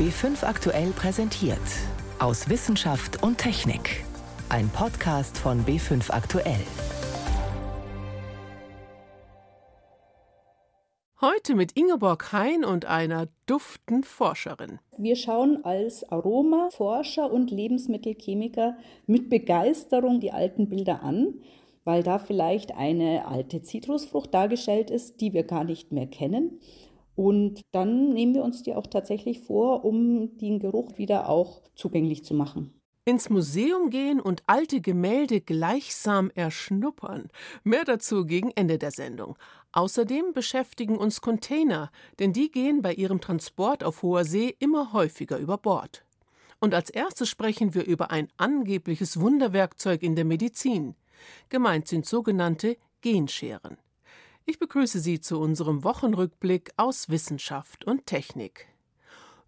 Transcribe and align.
B5 0.00 0.44
aktuell 0.46 0.92
präsentiert. 0.92 1.58
Aus 2.18 2.48
Wissenschaft 2.48 3.22
und 3.22 3.36
Technik. 3.36 4.02
Ein 4.48 4.70
Podcast 4.70 5.36
von 5.36 5.66
B5 5.66 6.10
aktuell. 6.10 6.64
Heute 11.20 11.54
mit 11.54 11.72
Ingeborg 11.72 12.32
Hein 12.32 12.64
und 12.64 12.86
einer 12.86 13.28
duften 13.44 14.02
Forscherin. 14.02 14.78
Wir 14.96 15.16
schauen 15.16 15.66
als 15.66 16.10
Aromaforscher 16.10 17.30
und 17.30 17.50
Lebensmittelchemiker 17.50 18.78
mit 19.06 19.28
Begeisterung 19.28 20.18
die 20.20 20.32
alten 20.32 20.70
Bilder 20.70 21.02
an, 21.02 21.34
weil 21.84 22.02
da 22.02 22.18
vielleicht 22.18 22.74
eine 22.74 23.26
alte 23.26 23.60
Zitrusfrucht 23.60 24.32
dargestellt 24.32 24.88
ist, 24.88 25.20
die 25.20 25.34
wir 25.34 25.42
gar 25.42 25.64
nicht 25.64 25.92
mehr 25.92 26.06
kennen. 26.06 26.58
Und 27.14 27.62
dann 27.72 28.12
nehmen 28.12 28.34
wir 28.34 28.42
uns 28.42 28.62
die 28.62 28.74
auch 28.74 28.86
tatsächlich 28.86 29.40
vor, 29.40 29.84
um 29.84 30.38
den 30.38 30.58
Geruch 30.58 30.98
wieder 30.98 31.28
auch 31.28 31.62
zugänglich 31.74 32.24
zu 32.24 32.34
machen. 32.34 32.80
Ins 33.04 33.30
Museum 33.30 33.90
gehen 33.90 34.20
und 34.20 34.42
alte 34.46 34.80
Gemälde 34.80 35.40
gleichsam 35.40 36.30
erschnuppern. 36.34 37.28
Mehr 37.64 37.84
dazu 37.84 38.26
gegen 38.26 38.50
Ende 38.54 38.78
der 38.78 38.90
Sendung. 38.90 39.36
Außerdem 39.72 40.32
beschäftigen 40.32 40.96
uns 40.96 41.20
Container, 41.20 41.90
denn 42.18 42.32
die 42.32 42.50
gehen 42.50 42.82
bei 42.82 42.92
ihrem 42.92 43.20
Transport 43.20 43.84
auf 43.84 44.02
hoher 44.02 44.24
See 44.24 44.54
immer 44.58 44.92
häufiger 44.92 45.38
über 45.38 45.58
Bord. 45.58 46.04
Und 46.60 46.74
als 46.74 46.90
erstes 46.90 47.28
sprechen 47.28 47.74
wir 47.74 47.86
über 47.86 48.10
ein 48.10 48.28
angebliches 48.36 49.18
Wunderwerkzeug 49.18 50.02
in 50.02 50.14
der 50.14 50.26
Medizin. 50.26 50.94
Gemeint 51.48 51.88
sind 51.88 52.04
sogenannte 52.04 52.76
Genscheren. 53.00 53.78
Ich 54.46 54.58
begrüße 54.58 55.00
Sie 55.00 55.20
zu 55.20 55.38
unserem 55.40 55.84
Wochenrückblick 55.84 56.72
aus 56.76 57.08
Wissenschaft 57.08 57.84
und 57.84 58.06
Technik. 58.06 58.66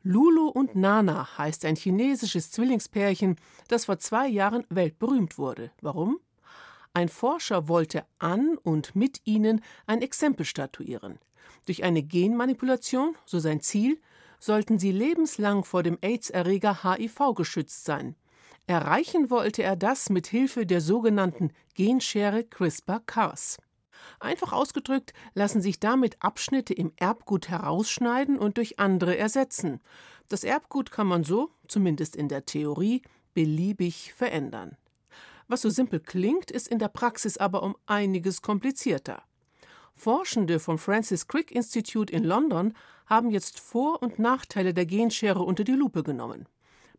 Lulu 0.04 0.48
und 0.48 0.74
Nana 0.74 1.38
heißt 1.38 1.64
ein 1.64 1.76
chinesisches 1.76 2.50
Zwillingspärchen, 2.50 3.36
das 3.68 3.84
vor 3.84 3.98
zwei 3.98 4.26
Jahren 4.26 4.64
weltberühmt 4.68 5.38
wurde. 5.38 5.70
Warum? 5.80 6.18
Ein 6.92 7.08
Forscher 7.08 7.68
wollte 7.68 8.04
an 8.18 8.58
und 8.62 8.94
mit 8.94 9.20
ihnen 9.24 9.62
ein 9.86 10.02
Exempel 10.02 10.44
statuieren. 10.44 11.18
Durch 11.66 11.84
eine 11.84 12.02
Genmanipulation, 12.02 13.16
so 13.24 13.38
sein 13.38 13.60
Ziel, 13.60 14.00
sollten 14.40 14.78
sie 14.78 14.92
lebenslang 14.92 15.64
vor 15.64 15.82
dem 15.82 15.98
AIDS-Erreger 16.00 16.82
HIV 16.82 17.34
geschützt 17.34 17.84
sein. 17.84 18.16
Erreichen 18.66 19.30
wollte 19.30 19.62
er 19.62 19.76
das 19.76 20.10
mit 20.10 20.26
Hilfe 20.26 20.66
der 20.66 20.80
sogenannten 20.80 21.52
Genschere 21.74 22.44
CRISPR-Cas. 22.44 23.58
Einfach 24.20 24.52
ausgedrückt 24.52 25.12
lassen 25.34 25.62
sich 25.62 25.80
damit 25.80 26.16
Abschnitte 26.20 26.74
im 26.74 26.92
Erbgut 26.96 27.48
herausschneiden 27.48 28.38
und 28.38 28.56
durch 28.56 28.78
andere 28.78 29.16
ersetzen. 29.16 29.80
Das 30.28 30.44
Erbgut 30.44 30.90
kann 30.90 31.06
man 31.06 31.24
so, 31.24 31.50
zumindest 31.68 32.16
in 32.16 32.28
der 32.28 32.46
Theorie, 32.46 33.02
beliebig 33.34 34.12
verändern. 34.14 34.76
Was 35.48 35.62
so 35.62 35.70
simpel 35.70 36.00
klingt, 36.00 36.50
ist 36.50 36.68
in 36.68 36.78
der 36.78 36.88
Praxis 36.88 37.36
aber 37.36 37.62
um 37.62 37.76
einiges 37.86 38.42
komplizierter. 38.42 39.22
Forschende 39.94 40.58
vom 40.58 40.78
Francis 40.78 41.28
Crick 41.28 41.50
Institute 41.50 42.12
in 42.12 42.24
London 42.24 42.74
haben 43.06 43.30
jetzt 43.30 43.60
Vor- 43.60 44.02
und 44.02 44.18
Nachteile 44.18 44.72
der 44.72 44.86
Genschere 44.86 45.42
unter 45.42 45.64
die 45.64 45.72
Lupe 45.72 46.02
genommen. 46.02 46.48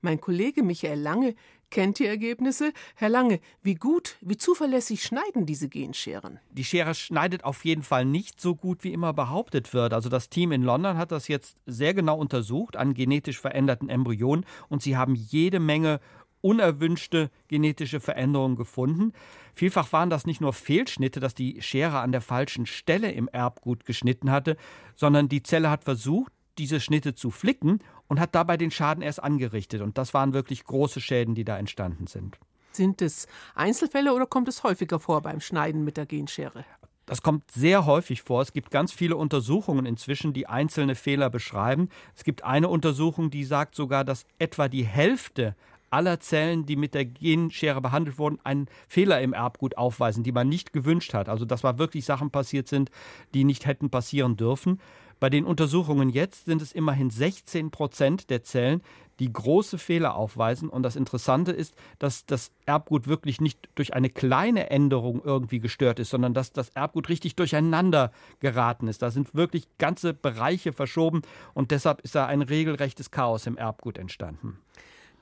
Mein 0.01 0.21
Kollege 0.21 0.63
Michael 0.63 0.99
Lange 0.99 1.35
kennt 1.73 1.97
die 1.97 2.05
Ergebnisse. 2.05 2.71
Herr 2.95 3.09
Lange, 3.09 3.39
wie 3.63 3.73
gut, 3.73 4.17
wie 4.21 4.37
zuverlässig 4.37 5.01
schneiden 5.01 5.47
diese 5.47 5.67
Genscheren? 5.67 6.39
Die 6.51 6.63
Schere 6.63 6.93
schneidet 6.93 7.43
auf 7.43 7.65
jeden 7.65 7.81
Fall 7.81 8.05
nicht 8.05 8.39
so 8.39 8.55
gut, 8.55 8.83
wie 8.83 8.93
immer 8.93 9.11
behauptet 9.11 9.73
wird. 9.73 9.91
Also 9.91 10.07
das 10.07 10.29
Team 10.29 10.51
in 10.51 10.61
London 10.61 10.97
hat 10.97 11.11
das 11.11 11.27
jetzt 11.27 11.57
sehr 11.65 11.95
genau 11.95 12.17
untersucht 12.17 12.77
an 12.77 12.93
genetisch 12.93 13.39
veränderten 13.39 13.89
Embryonen 13.89 14.45
und 14.69 14.83
sie 14.83 14.95
haben 14.95 15.15
jede 15.15 15.59
Menge 15.59 15.99
unerwünschte 16.41 17.31
genetische 17.47 17.99
Veränderungen 17.99 18.55
gefunden. 18.55 19.11
Vielfach 19.55 19.91
waren 19.93 20.11
das 20.11 20.27
nicht 20.27 20.41
nur 20.41 20.53
Fehlschnitte, 20.53 21.19
dass 21.19 21.33
die 21.33 21.59
Schere 21.61 22.01
an 22.01 22.11
der 22.11 22.21
falschen 22.21 22.67
Stelle 22.67 23.11
im 23.11 23.27
Erbgut 23.29 23.85
geschnitten 23.85 24.29
hatte, 24.29 24.57
sondern 24.95 25.27
die 25.27 25.41
Zelle 25.41 25.71
hat 25.71 25.85
versucht, 25.85 26.33
diese 26.57 26.79
Schnitte 26.79 27.15
zu 27.15 27.31
flicken 27.31 27.79
und 28.07 28.19
hat 28.19 28.35
dabei 28.35 28.57
den 28.57 28.71
Schaden 28.71 29.03
erst 29.03 29.23
angerichtet. 29.23 29.81
Und 29.81 29.97
das 29.97 30.13
waren 30.13 30.33
wirklich 30.33 30.63
große 30.63 31.01
Schäden, 31.01 31.35
die 31.35 31.43
da 31.43 31.57
entstanden 31.57 32.07
sind. 32.07 32.37
Sind 32.71 33.01
es 33.01 33.27
Einzelfälle 33.55 34.13
oder 34.13 34.25
kommt 34.25 34.47
es 34.47 34.63
häufiger 34.63 34.99
vor 34.99 35.21
beim 35.21 35.41
Schneiden 35.41 35.83
mit 35.83 35.97
der 35.97 36.05
Genschere? 36.05 36.65
Das 37.05 37.21
kommt 37.21 37.51
sehr 37.51 37.85
häufig 37.85 38.21
vor. 38.21 38.41
Es 38.41 38.53
gibt 38.53 38.71
ganz 38.71 38.93
viele 38.93 39.17
Untersuchungen 39.17 39.85
inzwischen, 39.85 40.33
die 40.33 40.47
einzelne 40.47 40.95
Fehler 40.95 41.29
beschreiben. 41.29 41.89
Es 42.15 42.23
gibt 42.23 42.43
eine 42.43 42.69
Untersuchung, 42.69 43.29
die 43.29 43.43
sagt 43.43 43.75
sogar, 43.75 44.05
dass 44.05 44.25
etwa 44.39 44.69
die 44.69 44.85
Hälfte 44.85 45.55
aller 45.89 46.19
Zellen, 46.19 46.65
die 46.65 46.75
mit 46.75 46.95
der 46.95 47.05
Genschere 47.05 47.79
behandelt 47.79 48.17
wurden, 48.17 48.39
einen 48.43 48.67
Fehler 48.87 49.21
im 49.21 49.33
Erbgut 49.33 49.77
aufweisen, 49.77 50.23
die 50.23 50.31
man 50.31 50.49
nicht 50.49 50.73
gewünscht 50.73 51.13
hat. 51.13 51.29
Also 51.29 51.45
dass 51.45 51.61
da 51.61 51.77
wirklich 51.77 52.05
Sachen 52.05 52.31
passiert 52.31 52.67
sind, 52.67 52.89
die 53.33 53.43
nicht 53.43 53.67
hätten 53.67 53.91
passieren 53.91 54.35
dürfen. 54.35 54.79
Bei 55.19 55.29
den 55.29 55.45
Untersuchungen 55.45 56.09
jetzt 56.09 56.45
sind 56.45 56.61
es 56.61 56.71
immerhin 56.71 57.09
16 57.09 57.71
Prozent 57.71 58.29
der 58.29 58.43
Zellen, 58.43 58.81
die 59.19 59.31
große 59.31 59.77
Fehler 59.77 60.15
aufweisen. 60.15 60.69
Und 60.69 60.83
das 60.83 60.95
Interessante 60.95 61.51
ist, 61.51 61.75
dass 61.99 62.25
das 62.25 62.51
Erbgut 62.65 63.07
wirklich 63.07 63.41
nicht 63.41 63.69
durch 63.75 63.93
eine 63.93 64.09
kleine 64.09 64.69
Änderung 64.69 65.21
irgendwie 65.23 65.59
gestört 65.59 65.99
ist, 65.99 66.09
sondern 66.09 66.33
dass 66.33 66.51
das 66.51 66.69
Erbgut 66.69 67.09
richtig 67.09 67.35
durcheinander 67.35 68.11
geraten 68.39 68.87
ist. 68.87 69.01
Da 69.01 69.11
sind 69.11 69.33
wirklich 69.35 69.67
ganze 69.77 70.13
Bereiche 70.13 70.73
verschoben 70.73 71.21
und 71.53 71.71
deshalb 71.71 72.01
ist 72.01 72.15
da 72.15 72.25
ein 72.25 72.41
regelrechtes 72.41 73.11
Chaos 73.11 73.45
im 73.45 73.57
Erbgut 73.57 73.97
entstanden. 73.97 74.57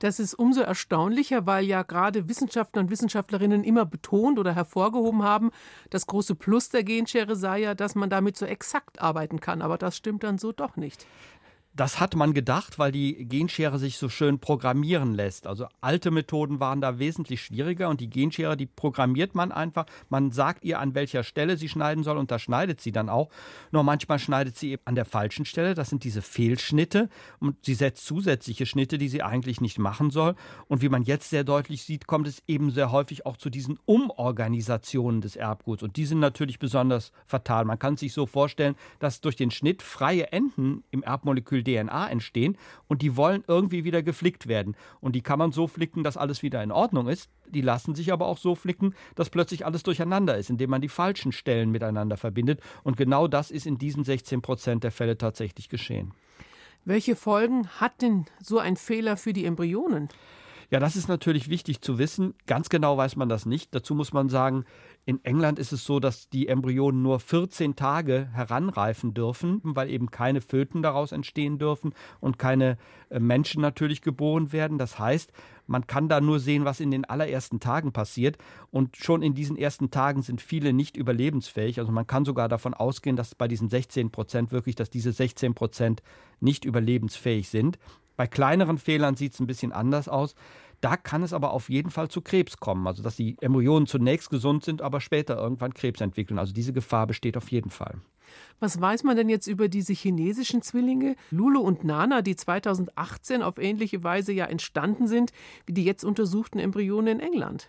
Das 0.02 0.18
ist 0.18 0.34
umso 0.34 0.62
erstaunlicher, 0.62 1.46
weil 1.46 1.64
ja 1.64 1.84
gerade 1.84 2.28
Wissenschaftler 2.28 2.82
und 2.82 2.90
Wissenschaftlerinnen 2.90 3.62
immer 3.62 3.86
betont 3.86 4.36
oder 4.40 4.52
hervorgehoben 4.52 5.22
haben, 5.22 5.52
das 5.90 6.08
große 6.08 6.34
Plus 6.34 6.70
der 6.70 6.82
Genschere 6.82 7.36
sei 7.36 7.60
ja, 7.60 7.76
dass 7.76 7.94
man 7.94 8.10
damit 8.10 8.36
so 8.36 8.44
exakt 8.44 9.00
arbeiten 9.00 9.38
kann. 9.38 9.62
Aber 9.62 9.78
das 9.78 9.96
stimmt 9.96 10.24
dann 10.24 10.38
so 10.38 10.50
doch 10.50 10.74
nicht. 10.74 11.06
Das 11.74 12.00
hat 12.00 12.14
man 12.14 12.34
gedacht, 12.34 12.78
weil 12.78 12.92
die 12.92 13.24
Genschere 13.26 13.78
sich 13.78 13.96
so 13.96 14.10
schön 14.10 14.38
programmieren 14.40 15.14
lässt. 15.14 15.46
Also 15.46 15.68
alte 15.80 16.10
Methoden 16.10 16.60
waren 16.60 16.82
da 16.82 16.98
wesentlich 16.98 17.40
schwieriger 17.40 17.88
und 17.88 18.02
die 18.02 18.10
Genschere, 18.10 18.58
die 18.58 18.66
programmiert 18.66 19.34
man 19.34 19.52
einfach. 19.52 19.86
Man 20.10 20.32
sagt 20.32 20.64
ihr, 20.64 20.80
an 20.80 20.94
welcher 20.94 21.24
Stelle 21.24 21.56
sie 21.56 21.70
schneiden 21.70 22.04
soll 22.04 22.18
und 22.18 22.30
da 22.30 22.38
schneidet 22.38 22.82
sie 22.82 22.92
dann 22.92 23.08
auch. 23.08 23.30
Nur 23.70 23.84
manchmal 23.84 24.18
schneidet 24.18 24.58
sie 24.58 24.72
eben 24.72 24.82
an 24.84 24.96
der 24.96 25.06
falschen 25.06 25.46
Stelle. 25.46 25.74
Das 25.74 25.88
sind 25.88 26.04
diese 26.04 26.20
Fehlschnitte 26.20 27.08
und 27.40 27.56
sie 27.64 27.74
setzt 27.74 28.04
zusätzliche 28.04 28.66
Schnitte, 28.66 28.98
die 28.98 29.08
sie 29.08 29.22
eigentlich 29.22 29.62
nicht 29.62 29.78
machen 29.78 30.10
soll. 30.10 30.34
Und 30.68 30.82
wie 30.82 30.90
man 30.90 31.04
jetzt 31.04 31.30
sehr 31.30 31.42
deutlich 31.42 31.84
sieht, 31.84 32.06
kommt 32.06 32.26
es 32.26 32.42
eben 32.46 32.70
sehr 32.70 32.92
häufig 32.92 33.24
auch 33.24 33.38
zu 33.38 33.48
diesen 33.48 33.78
Umorganisationen 33.86 35.22
des 35.22 35.36
Erbguts. 35.36 35.82
Und 35.82 35.96
die 35.96 36.04
sind 36.04 36.20
natürlich 36.20 36.58
besonders 36.58 37.12
fatal. 37.24 37.64
Man 37.64 37.78
kann 37.78 37.96
sich 37.96 38.12
so 38.12 38.26
vorstellen, 38.26 38.74
dass 38.98 39.22
durch 39.22 39.36
den 39.36 39.50
Schnitt 39.50 39.80
freie 39.80 40.32
Enden 40.32 40.84
im 40.90 41.02
Erbmolekül 41.02 41.61
DNA 41.62 42.08
entstehen 42.08 42.56
und 42.88 43.02
die 43.02 43.16
wollen 43.16 43.44
irgendwie 43.46 43.84
wieder 43.84 44.02
geflickt 44.02 44.46
werden. 44.46 44.76
Und 45.00 45.14
die 45.14 45.22
kann 45.22 45.38
man 45.38 45.52
so 45.52 45.66
flicken, 45.66 46.04
dass 46.04 46.16
alles 46.16 46.42
wieder 46.42 46.62
in 46.62 46.72
Ordnung 46.72 47.08
ist. 47.08 47.30
Die 47.48 47.60
lassen 47.60 47.94
sich 47.94 48.12
aber 48.12 48.26
auch 48.26 48.38
so 48.38 48.54
flicken, 48.54 48.94
dass 49.14 49.30
plötzlich 49.30 49.66
alles 49.66 49.82
durcheinander 49.82 50.36
ist, 50.36 50.50
indem 50.50 50.70
man 50.70 50.80
die 50.80 50.88
falschen 50.88 51.32
Stellen 51.32 51.70
miteinander 51.70 52.16
verbindet. 52.16 52.60
Und 52.82 52.96
genau 52.96 53.28
das 53.28 53.50
ist 53.50 53.66
in 53.66 53.78
diesen 53.78 54.04
16 54.04 54.42
Prozent 54.42 54.84
der 54.84 54.92
Fälle 54.92 55.18
tatsächlich 55.18 55.68
geschehen. 55.68 56.12
Welche 56.84 57.14
Folgen 57.14 57.68
hat 57.68 58.02
denn 58.02 58.26
so 58.40 58.58
ein 58.58 58.76
Fehler 58.76 59.16
für 59.16 59.32
die 59.32 59.44
Embryonen? 59.44 60.08
Ja, 60.72 60.80
das 60.80 60.96
ist 60.96 61.06
natürlich 61.06 61.50
wichtig 61.50 61.82
zu 61.82 61.98
wissen. 61.98 62.32
Ganz 62.46 62.70
genau 62.70 62.96
weiß 62.96 63.16
man 63.16 63.28
das 63.28 63.44
nicht. 63.44 63.74
Dazu 63.74 63.94
muss 63.94 64.14
man 64.14 64.30
sagen, 64.30 64.64
in 65.04 65.22
England 65.22 65.58
ist 65.58 65.70
es 65.72 65.84
so, 65.84 66.00
dass 66.00 66.30
die 66.30 66.48
Embryonen 66.48 67.02
nur 67.02 67.20
14 67.20 67.76
Tage 67.76 68.30
heranreifen 68.32 69.12
dürfen, 69.12 69.60
weil 69.64 69.90
eben 69.90 70.10
keine 70.10 70.40
Föten 70.40 70.80
daraus 70.80 71.12
entstehen 71.12 71.58
dürfen 71.58 71.92
und 72.20 72.38
keine 72.38 72.78
äh, 73.10 73.20
Menschen 73.20 73.60
natürlich 73.60 74.00
geboren 74.00 74.50
werden. 74.52 74.78
Das 74.78 74.98
heißt, 74.98 75.30
man 75.66 75.86
kann 75.86 76.08
da 76.08 76.22
nur 76.22 76.40
sehen, 76.40 76.64
was 76.64 76.80
in 76.80 76.90
den 76.90 77.04
allerersten 77.04 77.60
Tagen 77.60 77.92
passiert. 77.92 78.38
Und 78.70 78.96
schon 78.96 79.20
in 79.20 79.34
diesen 79.34 79.58
ersten 79.58 79.90
Tagen 79.90 80.22
sind 80.22 80.40
viele 80.40 80.72
nicht 80.72 80.96
überlebensfähig. 80.96 81.80
Also 81.80 81.92
man 81.92 82.06
kann 82.06 82.24
sogar 82.24 82.48
davon 82.48 82.72
ausgehen, 82.72 83.16
dass 83.16 83.34
bei 83.34 83.46
diesen 83.46 83.68
16 83.68 84.10
Prozent 84.10 84.52
wirklich, 84.52 84.76
dass 84.76 84.88
diese 84.88 85.12
16 85.12 85.52
Prozent 85.52 86.02
nicht 86.40 86.64
überlebensfähig 86.64 87.50
sind. 87.50 87.78
Bei 88.16 88.26
kleineren 88.26 88.78
Fehlern 88.78 89.16
sieht 89.16 89.34
es 89.34 89.40
ein 89.40 89.46
bisschen 89.46 89.72
anders 89.72 90.08
aus. 90.08 90.34
Da 90.80 90.96
kann 90.96 91.22
es 91.22 91.32
aber 91.32 91.52
auf 91.52 91.70
jeden 91.70 91.90
Fall 91.90 92.08
zu 92.08 92.20
Krebs 92.20 92.56
kommen. 92.56 92.86
Also, 92.86 93.02
dass 93.02 93.16
die 93.16 93.36
Embryonen 93.40 93.86
zunächst 93.86 94.30
gesund 94.30 94.64
sind, 94.64 94.82
aber 94.82 95.00
später 95.00 95.36
irgendwann 95.36 95.74
Krebs 95.74 96.00
entwickeln. 96.00 96.38
Also, 96.38 96.52
diese 96.52 96.72
Gefahr 96.72 97.06
besteht 97.06 97.36
auf 97.36 97.50
jeden 97.50 97.70
Fall. 97.70 98.00
Was 98.60 98.80
weiß 98.80 99.04
man 99.04 99.16
denn 99.16 99.28
jetzt 99.28 99.46
über 99.46 99.68
diese 99.68 99.92
chinesischen 99.92 100.62
Zwillinge, 100.62 101.16
Lulu 101.30 101.60
und 101.60 101.84
Nana, 101.84 102.22
die 102.22 102.36
2018 102.36 103.42
auf 103.42 103.58
ähnliche 103.58 104.02
Weise 104.02 104.32
ja 104.32 104.46
entstanden 104.46 105.06
sind 105.06 105.32
wie 105.66 105.72
die 105.72 105.84
jetzt 105.84 106.04
untersuchten 106.04 106.58
Embryonen 106.58 107.20
in 107.20 107.26
England? 107.26 107.68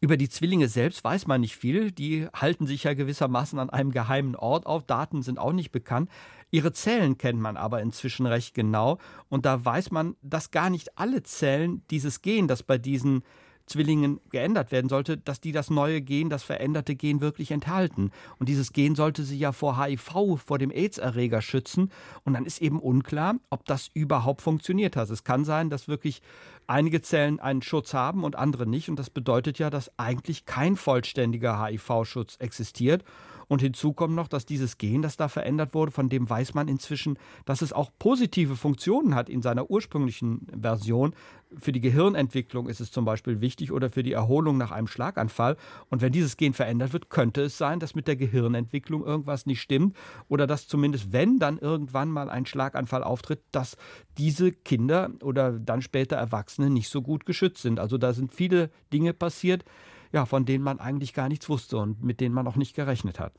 Über 0.00 0.18
die 0.18 0.28
Zwillinge 0.28 0.68
selbst 0.68 1.02
weiß 1.04 1.26
man 1.26 1.40
nicht 1.40 1.56
viel. 1.56 1.90
Die 1.90 2.28
halten 2.34 2.66
sich 2.66 2.84
ja 2.84 2.92
gewissermaßen 2.92 3.58
an 3.58 3.70
einem 3.70 3.92
geheimen 3.92 4.36
Ort 4.36 4.66
auf. 4.66 4.82
Daten 4.82 5.22
sind 5.22 5.38
auch 5.38 5.52
nicht 5.52 5.72
bekannt. 5.72 6.10
Ihre 6.56 6.72
Zellen 6.72 7.18
kennt 7.18 7.38
man 7.38 7.58
aber 7.58 7.82
inzwischen 7.82 8.24
recht 8.24 8.54
genau 8.54 8.96
und 9.28 9.44
da 9.44 9.62
weiß 9.62 9.90
man, 9.90 10.16
dass 10.22 10.52
gar 10.52 10.70
nicht 10.70 10.96
alle 10.98 11.22
Zellen 11.22 11.82
dieses 11.90 12.22
Gen, 12.22 12.48
das 12.48 12.62
bei 12.62 12.78
diesen 12.78 13.24
Zwillingen 13.66 14.20
geändert 14.30 14.72
werden 14.72 14.88
sollte, 14.88 15.18
dass 15.18 15.42
die 15.42 15.52
das 15.52 15.68
neue 15.68 16.00
Gen, 16.00 16.30
das 16.30 16.44
veränderte 16.44 16.94
Gen 16.94 17.20
wirklich 17.20 17.50
enthalten. 17.50 18.10
Und 18.38 18.48
dieses 18.48 18.72
Gen 18.72 18.94
sollte 18.94 19.22
sie 19.22 19.36
ja 19.36 19.52
vor 19.52 19.78
HIV, 19.78 20.38
vor 20.42 20.56
dem 20.58 20.70
AIDS-Erreger 20.70 21.42
schützen. 21.42 21.90
Und 22.24 22.32
dann 22.32 22.46
ist 22.46 22.62
eben 22.62 22.80
unklar, 22.80 23.34
ob 23.50 23.66
das 23.66 23.90
überhaupt 23.92 24.40
funktioniert 24.40 24.96
hat. 24.96 25.10
Es 25.10 25.24
kann 25.24 25.44
sein, 25.44 25.68
dass 25.68 25.88
wirklich 25.88 26.22
einige 26.66 27.02
Zellen 27.02 27.38
einen 27.38 27.60
Schutz 27.60 27.92
haben 27.92 28.24
und 28.24 28.36
andere 28.36 28.66
nicht. 28.66 28.88
Und 28.88 28.98
das 28.98 29.10
bedeutet 29.10 29.58
ja, 29.58 29.68
dass 29.68 29.90
eigentlich 29.98 30.46
kein 30.46 30.76
vollständiger 30.76 31.62
HIV-Schutz 31.62 32.36
existiert. 32.38 33.04
Und 33.48 33.62
hinzu 33.62 33.92
kommt 33.92 34.14
noch, 34.14 34.28
dass 34.28 34.46
dieses 34.46 34.78
Gen, 34.78 35.02
das 35.02 35.16
da 35.16 35.28
verändert 35.28 35.74
wurde, 35.74 35.92
von 35.92 36.08
dem 36.08 36.28
weiß 36.28 36.54
man 36.54 36.68
inzwischen, 36.68 37.18
dass 37.44 37.62
es 37.62 37.72
auch 37.72 37.90
positive 37.98 38.56
Funktionen 38.56 39.14
hat 39.14 39.28
in 39.28 39.42
seiner 39.42 39.70
ursprünglichen 39.70 40.46
Version. 40.60 41.14
Für 41.56 41.70
die 41.70 41.80
Gehirnentwicklung 41.80 42.68
ist 42.68 42.80
es 42.80 42.90
zum 42.90 43.04
Beispiel 43.04 43.40
wichtig 43.40 43.70
oder 43.70 43.88
für 43.88 44.02
die 44.02 44.12
Erholung 44.12 44.58
nach 44.58 44.72
einem 44.72 44.88
Schlaganfall. 44.88 45.56
Und 45.90 46.02
wenn 46.02 46.12
dieses 46.12 46.36
Gen 46.36 46.54
verändert 46.54 46.92
wird, 46.92 47.08
könnte 47.08 47.42
es 47.42 47.56
sein, 47.56 47.78
dass 47.78 47.94
mit 47.94 48.08
der 48.08 48.16
Gehirnentwicklung 48.16 49.04
irgendwas 49.04 49.46
nicht 49.46 49.60
stimmt 49.60 49.96
oder 50.28 50.48
dass 50.48 50.66
zumindest, 50.66 51.12
wenn 51.12 51.38
dann 51.38 51.58
irgendwann 51.58 52.10
mal 52.10 52.28
ein 52.28 52.46
Schlaganfall 52.46 53.04
auftritt, 53.04 53.42
dass 53.52 53.76
diese 54.18 54.50
Kinder 54.50 55.10
oder 55.22 55.52
dann 55.52 55.82
später 55.82 56.16
Erwachsene 56.16 56.68
nicht 56.68 56.88
so 56.88 57.00
gut 57.00 57.26
geschützt 57.26 57.62
sind. 57.62 57.78
Also 57.78 57.96
da 57.96 58.12
sind 58.12 58.32
viele 58.32 58.70
Dinge 58.92 59.12
passiert, 59.12 59.64
ja, 60.12 60.26
von 60.26 60.44
denen 60.44 60.64
man 60.64 60.80
eigentlich 60.80 61.14
gar 61.14 61.28
nichts 61.28 61.48
wusste 61.48 61.78
und 61.78 62.02
mit 62.02 62.20
denen 62.20 62.34
man 62.34 62.46
auch 62.46 62.56
nicht 62.56 62.74
gerechnet 62.74 63.20
hat. 63.20 63.32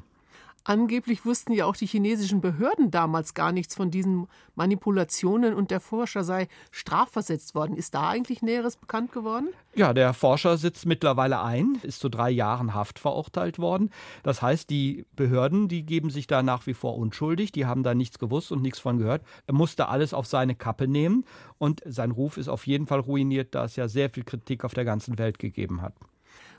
Angeblich 0.67 1.25
wussten 1.25 1.53
ja 1.53 1.63
auch 1.63 1.77
die 1.77 1.85
chinesischen 1.85 2.41
Behörden 2.41 2.91
damals 2.91 3.33
gar 3.33 3.53
nichts 3.53 3.73
von 3.73 3.89
diesen 3.89 4.27
Manipulationen 4.55 5.53
und 5.53 5.71
der 5.71 5.79
Forscher 5.79 6.25
sei 6.25 6.49
strafversetzt 6.71 7.55
worden. 7.55 7.77
Ist 7.77 7.93
da 7.93 8.09
eigentlich 8.09 8.41
Näheres 8.41 8.75
bekannt 8.75 9.13
geworden? 9.13 9.47
Ja, 9.75 9.93
der 9.93 10.13
Forscher 10.13 10.57
sitzt 10.57 10.85
mittlerweile 10.85 11.41
ein, 11.41 11.79
ist 11.83 12.01
zu 12.01 12.09
drei 12.09 12.29
Jahren 12.31 12.73
Haft 12.73 12.99
verurteilt 12.99 13.59
worden. 13.59 13.91
Das 14.23 14.41
heißt, 14.41 14.69
die 14.69 15.05
Behörden, 15.15 15.69
die 15.69 15.85
geben 15.85 16.09
sich 16.09 16.27
da 16.27 16.43
nach 16.43 16.67
wie 16.67 16.73
vor 16.73 16.97
unschuldig, 16.97 17.53
die 17.53 17.65
haben 17.65 17.83
da 17.83 17.95
nichts 17.95 18.19
gewusst 18.19 18.51
und 18.51 18.61
nichts 18.61 18.79
von 18.79 18.97
gehört. 18.97 19.23
Er 19.45 19.53
musste 19.53 19.87
alles 19.87 20.13
auf 20.13 20.27
seine 20.27 20.53
Kappe 20.53 20.89
nehmen 20.89 21.23
und 21.59 21.81
sein 21.85 22.11
Ruf 22.11 22.35
ist 22.35 22.49
auf 22.49 22.67
jeden 22.67 22.87
Fall 22.87 22.99
ruiniert, 22.99 23.55
da 23.55 23.63
es 23.63 23.77
ja 23.77 23.87
sehr 23.87 24.09
viel 24.09 24.25
Kritik 24.25 24.65
auf 24.65 24.73
der 24.73 24.83
ganzen 24.83 25.17
Welt 25.17 25.39
gegeben 25.39 25.81
hat. 25.81 25.93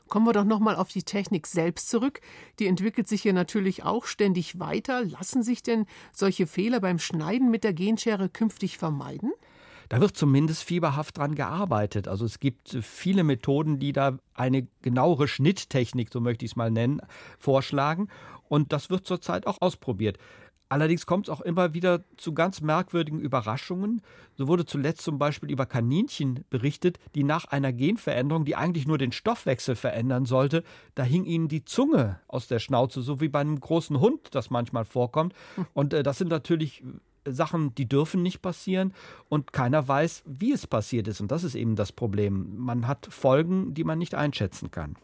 Kommen 0.08 0.26
wir 0.26 0.32
doch 0.32 0.44
nochmal 0.44 0.76
auf 0.76 0.88
die 0.88 1.02
Technik 1.02 1.46
selbst 1.46 1.88
zurück. 1.90 2.20
Die 2.58 2.66
entwickelt 2.66 3.08
sich 3.08 3.24
ja 3.24 3.32
natürlich 3.32 3.84
auch 3.84 4.06
ständig 4.06 4.58
weiter. 4.58 5.04
Lassen 5.04 5.42
sich 5.42 5.62
denn 5.62 5.86
solche 6.12 6.46
Fehler 6.46 6.80
beim 6.80 6.98
Schneiden 6.98 7.50
mit 7.50 7.64
der 7.64 7.72
Genschere 7.72 8.28
künftig 8.28 8.78
vermeiden? 8.78 9.32
Da 9.88 10.00
wird 10.00 10.16
zumindest 10.16 10.64
fieberhaft 10.64 11.16
dran 11.16 11.34
gearbeitet. 11.34 12.08
Also 12.08 12.26
es 12.26 12.40
gibt 12.40 12.78
viele 12.82 13.24
Methoden, 13.24 13.78
die 13.78 13.92
da 13.92 14.18
eine 14.34 14.66
genauere 14.82 15.28
Schnitttechnik, 15.28 16.10
so 16.12 16.20
möchte 16.20 16.44
ich 16.44 16.52
es 16.52 16.56
mal 16.56 16.70
nennen, 16.70 17.00
vorschlagen. 17.38 18.08
Und 18.48 18.72
das 18.72 18.90
wird 18.90 19.06
zurzeit 19.06 19.46
auch 19.46 19.60
ausprobiert. 19.60 20.18
Allerdings 20.68 21.06
kommt 21.06 21.28
es 21.28 21.34
auch 21.34 21.40
immer 21.40 21.72
wieder 21.72 22.04
zu 22.16 22.34
ganz 22.34 22.60
merkwürdigen 22.60 23.20
Überraschungen. 23.20 24.02
So 24.36 24.48
wurde 24.48 24.66
zuletzt 24.66 25.02
zum 25.02 25.18
Beispiel 25.18 25.50
über 25.50 25.64
Kaninchen 25.64 26.44
berichtet, 26.50 26.98
die 27.14 27.24
nach 27.24 27.46
einer 27.46 27.72
Genveränderung, 27.72 28.44
die 28.44 28.54
eigentlich 28.54 28.86
nur 28.86 28.98
den 28.98 29.12
Stoffwechsel 29.12 29.76
verändern 29.76 30.26
sollte, 30.26 30.62
da 30.94 31.04
hing 31.04 31.24
ihnen 31.24 31.48
die 31.48 31.64
Zunge 31.64 32.20
aus 32.28 32.48
der 32.48 32.58
Schnauze, 32.58 33.00
so 33.00 33.20
wie 33.20 33.28
bei 33.28 33.40
einem 33.40 33.58
großen 33.58 33.98
Hund 33.98 34.34
das 34.34 34.50
manchmal 34.50 34.84
vorkommt. 34.84 35.34
Und 35.72 35.94
äh, 35.94 36.02
das 36.02 36.18
sind 36.18 36.28
natürlich 36.28 36.82
äh, 37.24 37.32
Sachen, 37.32 37.74
die 37.74 37.88
dürfen 37.88 38.22
nicht 38.22 38.42
passieren 38.42 38.92
und 39.28 39.52
keiner 39.52 39.86
weiß, 39.88 40.22
wie 40.26 40.52
es 40.52 40.66
passiert 40.66 41.08
ist. 41.08 41.20
Und 41.20 41.30
das 41.30 41.44
ist 41.44 41.54
eben 41.54 41.76
das 41.76 41.92
Problem. 41.92 42.56
Man 42.56 42.86
hat 42.86 43.06
Folgen, 43.10 43.72
die 43.74 43.84
man 43.84 43.98
nicht 43.98 44.14
einschätzen 44.14 44.70
kann. 44.70 44.96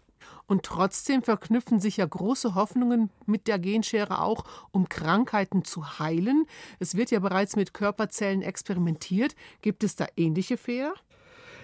Und 0.47 0.63
trotzdem 0.63 1.23
verknüpfen 1.23 1.81
sich 1.81 1.97
ja 1.97 2.07
große 2.07 2.55
Hoffnungen 2.55 3.11
mit 3.27 3.47
der 3.47 3.59
Genschere 3.59 4.21
auch, 4.21 4.45
um 4.73 4.89
Krankheiten 4.89 5.65
zu 5.65 5.99
heilen. 5.99 6.47
Es 6.79 6.97
wird 6.97 7.11
ja 7.11 7.21
bereits 7.21 7.57
mit 7.57 7.73
Körperzellen 7.73 8.43
experimentiert. 8.43 9.35
Gibt 9.63 9.85
es 9.85 9.97
da 9.97 10.07
ähnliche 10.17 10.57
Fehler? 10.57 10.95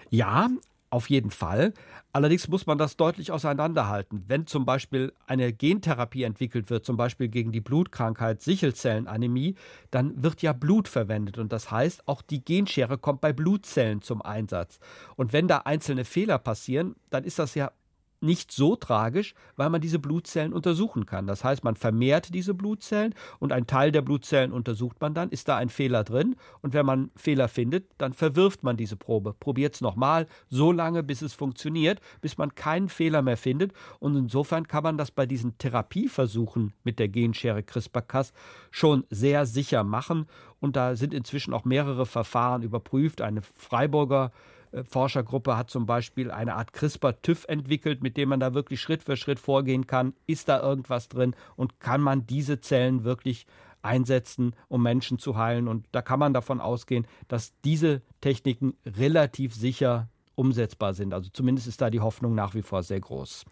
Ja, 0.08 0.48
auf 0.90 1.08
jeden 1.08 1.30
Fall. 1.30 1.72
Allerdings 2.12 2.48
muss 2.48 2.66
man 2.66 2.76
das 2.76 2.96
deutlich 2.96 3.30
auseinanderhalten. 3.30 4.24
Wenn 4.26 4.48
zum 4.48 4.66
Beispiel 4.66 5.12
eine 5.28 5.52
Gentherapie 5.52 6.24
entwickelt 6.24 6.68
wird, 6.68 6.84
zum 6.84 6.96
Beispiel 6.96 7.28
gegen 7.28 7.52
die 7.52 7.60
Blutkrankheit 7.60 8.42
Sichelzellenanämie, 8.42 9.54
dann 9.92 10.20
wird 10.20 10.42
ja 10.42 10.52
Blut 10.52 10.88
verwendet. 10.88 11.38
Und 11.38 11.52
das 11.52 11.70
heißt, 11.70 12.08
auch 12.08 12.22
die 12.22 12.44
Genschere 12.44 12.98
kommt 12.98 13.20
bei 13.20 13.32
Blutzellen 13.32 14.02
zum 14.02 14.20
Einsatz. 14.20 14.80
Und 15.14 15.32
wenn 15.32 15.46
da 15.46 15.58
einzelne 15.58 16.04
Fehler 16.04 16.38
passieren, 16.38 16.96
dann 17.10 17.22
ist 17.22 17.38
das 17.38 17.54
ja 17.54 17.70
nicht 18.20 18.52
so 18.52 18.76
tragisch, 18.76 19.34
weil 19.56 19.70
man 19.70 19.80
diese 19.80 19.98
Blutzellen 19.98 20.52
untersuchen 20.52 21.06
kann. 21.06 21.26
Das 21.26 21.42
heißt, 21.44 21.64
man 21.64 21.76
vermehrt 21.76 22.34
diese 22.34 22.54
Blutzellen 22.54 23.14
und 23.38 23.52
ein 23.52 23.66
Teil 23.66 23.92
der 23.92 24.02
Blutzellen 24.02 24.52
untersucht 24.52 25.00
man 25.00 25.14
dann. 25.14 25.30
Ist 25.30 25.48
da 25.48 25.56
ein 25.56 25.70
Fehler 25.70 26.04
drin? 26.04 26.36
Und 26.60 26.74
wenn 26.74 26.86
man 26.86 27.10
Fehler 27.16 27.48
findet, 27.48 27.86
dann 27.98 28.12
verwirft 28.12 28.62
man 28.62 28.76
diese 28.76 28.96
Probe. 28.96 29.34
Probiert 29.38 29.74
es 29.74 29.80
nochmal, 29.80 30.26
so 30.48 30.72
lange, 30.72 31.02
bis 31.02 31.22
es 31.22 31.32
funktioniert, 31.32 32.00
bis 32.20 32.36
man 32.36 32.54
keinen 32.54 32.88
Fehler 32.88 33.22
mehr 33.22 33.36
findet. 33.36 33.72
Und 33.98 34.16
insofern 34.16 34.68
kann 34.68 34.82
man 34.82 34.98
das 34.98 35.10
bei 35.10 35.26
diesen 35.26 35.56
Therapieversuchen 35.58 36.74
mit 36.84 36.98
der 36.98 37.08
Genschere 37.08 37.62
CRISPR-Cas 37.62 38.32
schon 38.70 39.04
sehr 39.10 39.46
sicher 39.46 39.82
machen. 39.84 40.26
Und 40.60 40.76
da 40.76 40.94
sind 40.94 41.14
inzwischen 41.14 41.54
auch 41.54 41.64
mehrere 41.64 42.04
Verfahren 42.04 42.62
überprüft. 42.62 43.22
Eine 43.22 43.40
Freiburger 43.40 44.26
äh, 44.26 44.59
Forschergruppe 44.88 45.56
hat 45.56 45.70
zum 45.70 45.86
Beispiel 45.86 46.30
eine 46.30 46.54
Art 46.54 46.72
CRISPR-TÜV 46.72 47.46
entwickelt, 47.48 48.02
mit 48.02 48.16
dem 48.16 48.28
man 48.28 48.40
da 48.40 48.54
wirklich 48.54 48.80
Schritt 48.80 49.02
für 49.02 49.16
Schritt 49.16 49.40
vorgehen 49.40 49.86
kann. 49.86 50.14
Ist 50.26 50.48
da 50.48 50.60
irgendwas 50.62 51.08
drin 51.08 51.34
und 51.56 51.80
kann 51.80 52.00
man 52.00 52.26
diese 52.26 52.60
Zellen 52.60 53.04
wirklich 53.04 53.46
einsetzen, 53.82 54.54
um 54.68 54.82
Menschen 54.82 55.18
zu 55.18 55.36
heilen? 55.36 55.68
Und 55.68 55.86
da 55.92 56.02
kann 56.02 56.20
man 56.20 56.34
davon 56.34 56.60
ausgehen, 56.60 57.06
dass 57.28 57.52
diese 57.64 58.02
Techniken 58.20 58.74
relativ 58.86 59.54
sicher 59.54 60.08
umsetzbar 60.36 60.94
sind. 60.94 61.12
Also 61.12 61.28
zumindest 61.32 61.66
ist 61.68 61.80
da 61.82 61.90
die 61.90 62.00
Hoffnung 62.00 62.34
nach 62.34 62.54
wie 62.54 62.62
vor 62.62 62.82
sehr 62.82 63.00
groß. 63.00 63.44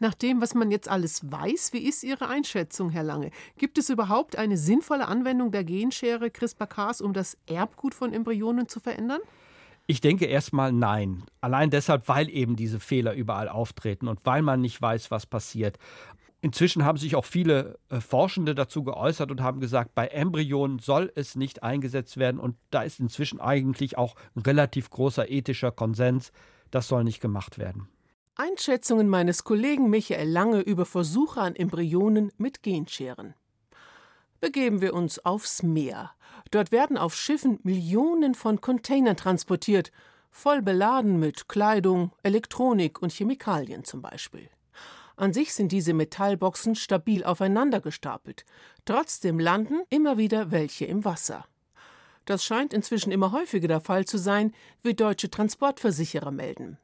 Nach 0.00 0.14
dem, 0.14 0.42
was 0.42 0.54
man 0.54 0.70
jetzt 0.70 0.88
alles 0.88 1.30
weiß, 1.30 1.72
wie 1.72 1.78
ist 1.78 2.04
Ihre 2.04 2.28
Einschätzung, 2.28 2.90
Herr 2.90 3.04
Lange? 3.04 3.30
Gibt 3.56 3.78
es 3.78 3.88
überhaupt 3.88 4.36
eine 4.36 4.58
sinnvolle 4.58 5.08
Anwendung 5.08 5.50
der 5.50 5.64
Genschere 5.64 6.30
CRISPR-Cas, 6.30 7.00
um 7.00 7.14
das 7.14 7.38
Erbgut 7.46 7.94
von 7.94 8.12
Embryonen 8.12 8.68
zu 8.68 8.80
verändern? 8.80 9.20
Ich 9.86 10.00
denke 10.00 10.26
erstmal 10.26 10.72
nein. 10.72 11.24
Allein 11.40 11.70
deshalb, 11.70 12.08
weil 12.08 12.28
eben 12.28 12.56
diese 12.56 12.80
Fehler 12.80 13.14
überall 13.14 13.48
auftreten 13.48 14.08
und 14.08 14.24
weil 14.24 14.42
man 14.42 14.60
nicht 14.60 14.82
weiß, 14.82 15.10
was 15.10 15.26
passiert. 15.26 15.78
Inzwischen 16.40 16.84
haben 16.84 16.98
sich 16.98 17.16
auch 17.16 17.24
viele 17.24 17.78
äh, 17.88 18.00
Forschende 18.00 18.54
dazu 18.54 18.84
geäußert 18.84 19.30
und 19.30 19.42
haben 19.42 19.60
gesagt, 19.60 19.94
bei 19.94 20.08
Embryonen 20.08 20.80
soll 20.80 21.10
es 21.14 21.34
nicht 21.34 21.62
eingesetzt 21.62 22.16
werden. 22.16 22.40
Und 22.40 22.56
da 22.70 22.82
ist 22.82 23.00
inzwischen 23.00 23.40
eigentlich 23.40 23.96
auch 23.96 24.16
ein 24.34 24.42
relativ 24.42 24.90
großer 24.90 25.30
ethischer 25.30 25.72
Konsens, 25.72 26.32
das 26.70 26.88
soll 26.88 27.04
nicht 27.04 27.20
gemacht 27.20 27.58
werden. 27.58 27.88
Einschätzungen 28.34 29.08
meines 29.08 29.44
Kollegen 29.44 29.88
Michael 29.88 30.28
Lange 30.28 30.60
über 30.60 30.84
Versuche 30.84 31.40
an 31.40 31.56
Embryonen 31.56 32.32
mit 32.36 32.62
Genscheren 32.62 33.34
begeben 34.40 34.80
wir 34.80 34.94
uns 34.94 35.18
aufs 35.24 35.62
Meer. 35.62 36.12
Dort 36.50 36.72
werden 36.72 36.96
auf 36.96 37.14
Schiffen 37.14 37.58
Millionen 37.62 38.34
von 38.34 38.60
Containern 38.60 39.16
transportiert, 39.16 39.90
voll 40.30 40.62
beladen 40.62 41.18
mit 41.18 41.48
Kleidung, 41.48 42.12
Elektronik 42.22 43.00
und 43.02 43.12
Chemikalien 43.12 43.84
zum 43.84 44.02
Beispiel. 44.02 44.48
An 45.16 45.32
sich 45.32 45.54
sind 45.54 45.72
diese 45.72 45.94
Metallboxen 45.94 46.74
stabil 46.74 47.24
aufeinander 47.24 47.80
gestapelt. 47.80 48.44
Trotzdem 48.84 49.38
landen 49.38 49.80
immer 49.88 50.18
wieder 50.18 50.50
welche 50.50 50.84
im 50.84 51.04
Wasser. 51.06 51.46
Das 52.26 52.44
scheint 52.44 52.74
inzwischen 52.74 53.12
immer 53.12 53.32
häufiger 53.32 53.68
der 53.68 53.80
Fall 53.80 54.04
zu 54.04 54.18
sein, 54.18 54.52
wie 54.82 54.94
deutsche 54.94 55.30
Transportversicherer 55.30 56.32
melden. 56.32 56.76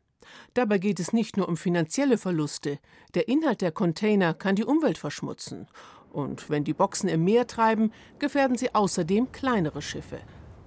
Dabei 0.55 0.79
geht 0.79 1.01
es 1.01 1.13
nicht 1.13 1.37
nur 1.37 1.49
um 1.49 1.57
finanzielle 1.57 2.17
Verluste. 2.17 2.79
Der 3.15 3.29
Inhalt 3.29 3.61
der 3.61 3.73
Container 3.73 4.35
kann 4.35 4.57
die 4.57 4.65
Umwelt 4.65 4.97
verschmutzen. 4.97 5.69
Und 6.13 6.51
wenn 6.51 6.65
die 6.65 6.75
Boxen 6.75 7.09
im 7.09 7.25
Meer 7.25 7.47
treiben, 7.47 7.91
gefährden 8.19 8.57
sie 8.57 8.75
außerdem 8.75 9.33
kleinere 9.33 9.81
Schiffe. 9.81 10.19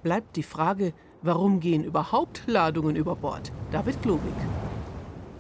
Bleibt 0.01 0.35
die 0.35 0.43
Frage, 0.43 0.93
warum 1.21 1.59
gehen 1.59 1.83
überhaupt 1.83 2.43
Ladungen 2.47 2.95
über 2.95 3.15
Bord? 3.15 3.51
David 3.71 4.01
Globig. 4.01 4.33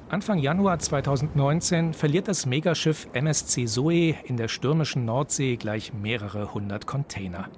Anfang 0.09 0.37
Januar 0.37 0.77
2019 0.77 1.93
verliert 1.95 2.27
das 2.27 2.45
Megaschiff 2.45 3.07
MSC 3.13 3.65
Zoe 3.65 4.15
in 4.23 4.37
der 4.37 4.47
stürmischen 4.47 5.03
Nordsee 5.05 5.55
gleich 5.55 5.93
mehrere 5.93 6.53
hundert 6.53 6.85
Container. 6.85 7.49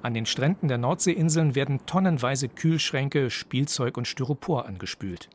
An 0.00 0.14
den 0.14 0.24
Stränden 0.24 0.68
der 0.68 0.78
Nordseeinseln 0.78 1.54
werden 1.54 1.84
tonnenweise 1.84 2.48
Kühlschränke, 2.48 3.28
Spielzeug 3.28 3.98
und 3.98 4.08
Styropor 4.08 4.66
angespült. 4.66 5.28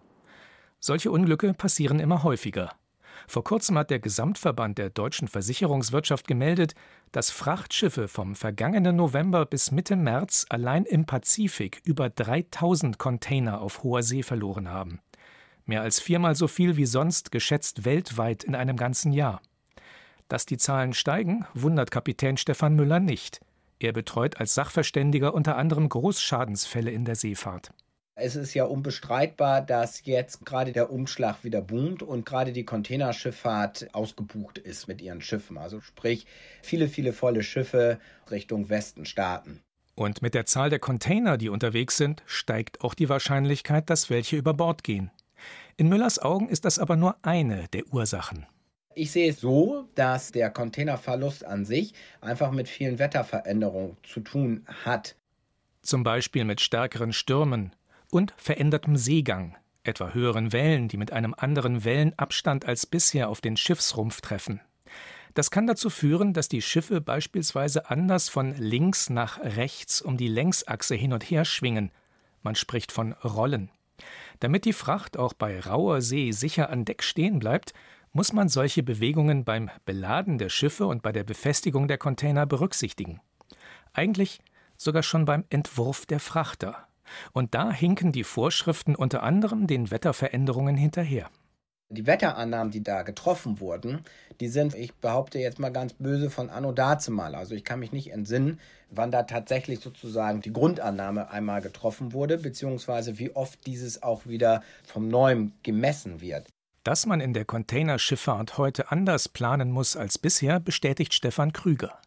Solche 0.80 1.12
Unglücke 1.12 1.54
passieren 1.54 2.00
immer 2.00 2.24
häufiger. 2.24 2.72
Vor 3.30 3.44
kurzem 3.44 3.78
hat 3.78 3.90
der 3.90 4.00
Gesamtverband 4.00 4.78
der 4.78 4.90
deutschen 4.90 5.28
Versicherungswirtschaft 5.28 6.28
gemeldet, 6.28 6.76
dass 7.12 7.30
Frachtschiffe 7.30 8.08
vom 8.08 8.36
vergangenen 8.36 8.96
November 8.96 9.46
bis 9.46 9.72
Mitte 9.72 9.98
März 9.98 10.46
allein 10.48 10.86
im 10.86 11.06
Pazifik 11.06 11.82
über 11.84 12.10
3000 12.10 12.98
Container 12.98 13.60
auf 13.60 13.84
hoher 13.84 14.02
See 14.02 14.24
verloren 14.24 14.70
haben. 14.70 15.02
Mehr 15.66 15.82
als 15.82 16.00
viermal 16.00 16.36
so 16.36 16.48
viel 16.48 16.78
wie 16.78 16.86
sonst 16.86 17.34
geschätzt 17.34 17.84
weltweit 17.84 18.46
in 18.46 18.56
einem 18.56 18.78
ganzen 18.78 19.12
Jahr. 19.12 19.42
Dass 20.30 20.46
die 20.46 20.58
Zahlen 20.58 20.94
steigen, 20.94 21.46
wundert 21.54 21.92
Kapitän 21.92 22.38
Stefan 22.38 22.76
Müller 22.76 23.02
nicht. 23.02 23.42
Er 23.80 23.92
betreut 23.92 24.40
als 24.40 24.54
Sachverständiger 24.54 25.34
unter 25.34 25.58
anderem 25.58 25.90
Großschadensfälle 25.90 26.92
in 26.92 27.04
der 27.04 27.16
Seefahrt. 27.16 27.72
Es 28.20 28.36
ist 28.36 28.56
ja 28.56 28.64
unbestreitbar, 28.64 29.62
dass 29.62 30.04
jetzt 30.06 30.44
gerade 30.44 30.72
der 30.72 30.92
Umschlag 30.92 31.44
wieder 31.44 31.62
boomt 31.62 32.02
und 32.02 32.26
gerade 32.26 32.52
die 32.52 32.66
Containerschifffahrt 32.66 33.94
ausgebucht 33.94 34.58
ist 34.58 34.88
mit 34.88 35.04
ihren 35.04 35.22
Schiffen. 35.22 35.60
Also 35.60 35.82
sprich, 35.82 36.26
viele, 36.64 36.88
viele 36.88 37.14
volle 37.14 37.44
Schiffe 37.44 38.00
Richtung 38.32 38.70
Westen 38.70 39.06
starten. 39.06 39.62
Und 39.94 40.24
mit 40.24 40.34
der 40.34 40.48
Zahl 40.48 40.72
der 40.72 40.80
Container, 40.80 41.38
die 41.38 41.50
unterwegs 41.50 41.96
sind, 41.96 42.24
steigt 42.26 42.82
auch 42.82 42.96
die 42.96 43.08
Wahrscheinlichkeit, 43.08 43.88
dass 43.88 44.10
welche 44.10 44.36
über 44.36 44.56
Bord 44.56 44.84
gehen. 44.84 45.12
In 45.76 45.88
Müllers 45.88 46.18
Augen 46.18 46.50
ist 46.50 46.66
das 46.66 46.80
aber 46.80 46.96
nur 46.96 47.18
eine 47.22 47.68
der 47.68 47.86
Ursachen. 47.94 48.48
Ich 48.96 49.12
sehe 49.12 49.30
es 49.30 49.42
so, 49.42 49.88
dass 49.94 50.32
der 50.32 50.50
Containerverlust 50.50 51.46
an 51.46 51.66
sich 51.66 51.94
einfach 52.20 52.50
mit 52.50 52.68
vielen 52.68 52.98
Wetterveränderungen 52.98 53.96
zu 54.02 54.22
tun 54.22 54.66
hat. 54.84 55.16
Zum 55.84 56.02
Beispiel 56.02 56.46
mit 56.46 56.62
stärkeren 56.62 57.14
Stürmen 57.14 57.74
und 58.12 58.34
verändertem 58.38 58.98
Seegang, 58.98 59.56
etwa 59.84 60.14
höheren 60.14 60.54
Wellen, 60.54 60.88
die 60.88 60.98
mit 60.98 61.12
einem 61.12 61.34
anderen 61.38 61.84
Wellenabstand 61.84 62.66
als 62.66 62.86
bisher 62.86 63.30
auf 63.30 63.42
den 63.42 63.58
Schiffsrumpf 63.58 64.22
treffen. 64.22 64.62
Das 65.34 65.52
kann 65.52 65.68
dazu 65.68 65.90
führen, 65.90 66.34
dass 66.34 66.50
die 66.50 66.64
Schiffe 66.64 67.00
beispielsweise 67.00 67.90
anders 67.92 68.28
von 68.28 68.56
links 68.58 69.10
nach 69.10 69.40
rechts 69.40 70.02
um 70.02 70.18
die 70.18 70.28
Längsachse 70.28 70.96
hin 70.96 71.14
und 71.14 71.24
her 71.30 71.46
schwingen. 71.46 71.92
Man 72.42 72.56
spricht 72.56 72.92
von 72.92 73.14
Rollen. 73.14 73.70
Damit 74.40 74.66
die 74.66 74.74
Fracht 74.74 75.18
auch 75.18 75.34
bei 75.34 75.60
rauer 75.60 76.02
See 76.02 76.32
sicher 76.32 76.70
an 76.70 76.86
Deck 76.86 77.04
stehen 77.04 77.40
bleibt, 77.40 77.74
muss 78.14 78.34
man 78.34 78.50
solche 78.50 78.82
Bewegungen 78.82 79.46
beim 79.46 79.70
Beladen 79.86 80.40
der 80.40 80.50
Schiffe 80.50 80.88
und 80.88 81.04
bei 81.04 81.12
der 81.12 81.24
Befestigung 81.24 81.88
der 81.88 82.00
Container 82.00 82.48
berücksichtigen. 82.48 83.22
Eigentlich 83.94 84.40
sogar 84.76 85.04
schon 85.04 85.26
beim 85.26 85.44
Entwurf 85.50 86.08
der 86.08 86.20
Frachter. 86.20 86.87
Und 87.34 87.56
da 87.56 87.72
hinken 87.72 88.12
die 88.12 88.24
Vorschriften 88.24 88.96
unter 88.96 89.24
anderem 89.24 89.68
den 89.68 89.92
Wetterveränderungen 89.92 90.78
hinterher. 90.78 91.30
Die 91.90 92.06
Wetterannahmen, 92.06 92.70
die 92.70 92.84
da 92.84 93.04
getroffen 93.04 93.62
wurden, 93.62 94.02
die 94.42 94.50
sind, 94.50 94.76
ich 94.76 94.94
behaupte 94.96 95.40
jetzt 95.40 95.58
mal 95.58 95.72
ganz 95.72 95.94
böse, 95.94 96.30
von 96.30 96.50
Anno 96.50 96.74
dazumal. 96.74 97.34
Also 97.34 97.56
ich 97.56 97.64
kann 97.64 97.80
mich 97.80 97.94
nicht 97.94 98.12
entsinnen, 98.12 98.60
wann 98.90 99.10
da 99.10 99.24
tatsächlich 99.24 99.80
sozusagen 99.80 100.42
die 100.42 100.52
Grundannahme 100.52 101.32
einmal 101.32 101.62
getroffen 101.62 102.12
wurde, 102.12 102.38
beziehungsweise 102.38 103.20
wie 103.20 103.34
oft 103.34 103.66
dieses 103.66 104.04
auch 104.04 104.26
wieder 104.26 104.64
vom 104.84 105.08
Neuem 105.08 105.54
gemessen 105.64 106.20
wird. 106.20 106.48
Dass 106.84 107.06
man 107.06 107.22
in 107.22 107.34
der 107.34 107.46
Containerschifffahrt 107.46 108.58
heute 108.58 108.92
anders 108.92 109.30
planen 109.30 109.72
muss 109.72 109.96
als 109.96 110.18
bisher, 110.18 110.60
bestätigt 110.60 111.14
Stefan 111.14 111.54
Krüger. 111.54 112.00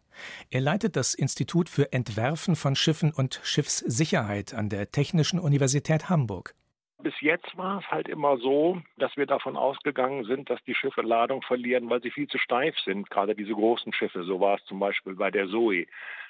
Er 0.51 0.61
leitet 0.61 0.97
das 0.97 1.15
Institut 1.15 1.69
für 1.69 1.93
Entwerfen 1.93 2.57
von 2.57 2.77
Schiffen 2.77 3.13
und 3.13 3.41
Schiffssicherheit 3.43 4.55
an 4.55 4.69
der 4.69 4.91
Technischen 4.91 5.39
Universität 5.39 6.09
Hamburg. 6.09 6.55
Bis 7.03 7.15
jetzt 7.21 7.57
war 7.57 7.79
es 7.79 7.91
halt 7.91 8.09
immer 8.09 8.37
so, 8.37 8.83
dass 8.99 9.17
wir 9.17 9.25
davon 9.25 9.57
ausgegangen 9.57 10.25
sind, 10.25 10.51
dass 10.51 10.63
die 10.65 10.75
Schiffe 10.75 11.01
Ladung 11.01 11.41
verlieren, 11.41 11.89
weil 11.89 12.03
sie 12.03 12.11
viel 12.11 12.29
zu 12.29 12.37
steif 12.37 12.75
sind. 12.85 13.09
Gerade 13.09 13.35
diese 13.35 13.55
großen 13.55 13.93
Schiffe, 13.95 14.23
so 14.25 14.39
war 14.41 14.59
es 14.59 14.65
zum 14.67 14.79
Beispiel 14.81 15.15
bei 15.15 15.31
der 15.31 15.49
Zoe. 15.49 15.87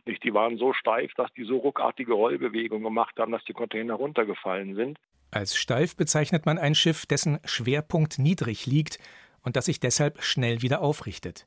Nicht, 0.06 0.23
die 0.23 0.32
waren 0.32 0.59
so 0.59 0.73
steif, 0.73 1.12
dass 1.14 1.32
die 1.32 1.44
so 1.44 1.59
ruckartige 1.59 2.12
Rollbewegungen 2.12 2.85
gemacht 2.85 3.18
haben, 3.18 3.32
dass 3.32 3.44
die 3.44 3.52
Container 3.52 3.94
runtergefallen 3.94 4.76
sind. 4.76 4.99
Als 5.32 5.56
steif 5.56 5.97
bezeichnet 5.97 6.47
man 6.47 6.59
ein 6.59 6.76
Schiff, 6.76 7.04
dessen 7.04 7.40
Schwerpunkt 7.44 8.18
niedrig 8.18 8.66
liegt 8.66 8.99
und 9.42 9.56
das 9.56 9.64
sich 9.64 9.80
deshalb 9.80 10.23
schnell 10.23 10.62
wieder 10.62 10.82
aufrichtet. 10.82 11.47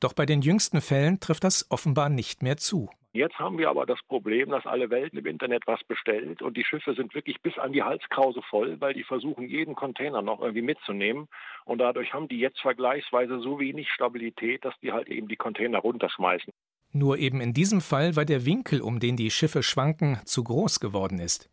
Doch 0.00 0.12
bei 0.12 0.26
den 0.26 0.42
jüngsten 0.42 0.80
Fällen 0.80 1.20
trifft 1.20 1.44
das 1.44 1.70
offenbar 1.70 2.08
nicht 2.08 2.42
mehr 2.42 2.56
zu. 2.56 2.88
Jetzt 3.12 3.38
haben 3.38 3.58
wir 3.58 3.70
aber 3.70 3.86
das 3.86 3.98
Problem, 4.06 4.50
dass 4.50 4.66
alle 4.66 4.90
Welt 4.90 5.14
im 5.14 5.26
Internet 5.26 5.62
was 5.66 5.82
bestellt 5.84 6.42
und 6.42 6.56
die 6.56 6.64
Schiffe 6.64 6.94
sind 6.94 7.14
wirklich 7.14 7.40
bis 7.40 7.58
an 7.58 7.72
die 7.72 7.82
Halskrause 7.82 8.42
voll, 8.42 8.80
weil 8.80 8.92
die 8.92 9.02
versuchen, 9.02 9.48
jeden 9.48 9.74
Container 9.74 10.22
noch 10.22 10.40
irgendwie 10.40 10.62
mitzunehmen. 10.62 11.26
Und 11.64 11.78
dadurch 11.78 12.12
haben 12.12 12.28
die 12.28 12.38
jetzt 12.38 12.60
vergleichsweise 12.60 13.40
so 13.40 13.58
wenig 13.58 13.90
Stabilität, 13.90 14.64
dass 14.64 14.74
die 14.82 14.92
halt 14.92 15.08
eben 15.08 15.26
die 15.26 15.36
Container 15.36 15.78
runterschmeißen. 15.78 16.52
Nur 16.92 17.18
eben 17.18 17.40
in 17.40 17.54
diesem 17.54 17.80
Fall, 17.80 18.14
weil 18.14 18.26
der 18.26 18.46
Winkel, 18.46 18.80
um 18.82 19.00
den 19.00 19.16
die 19.16 19.30
Schiffe 19.30 19.62
schwanken, 19.62 20.20
zu 20.24 20.44
groß 20.44 20.78
geworden 20.78 21.18
ist. 21.18 21.50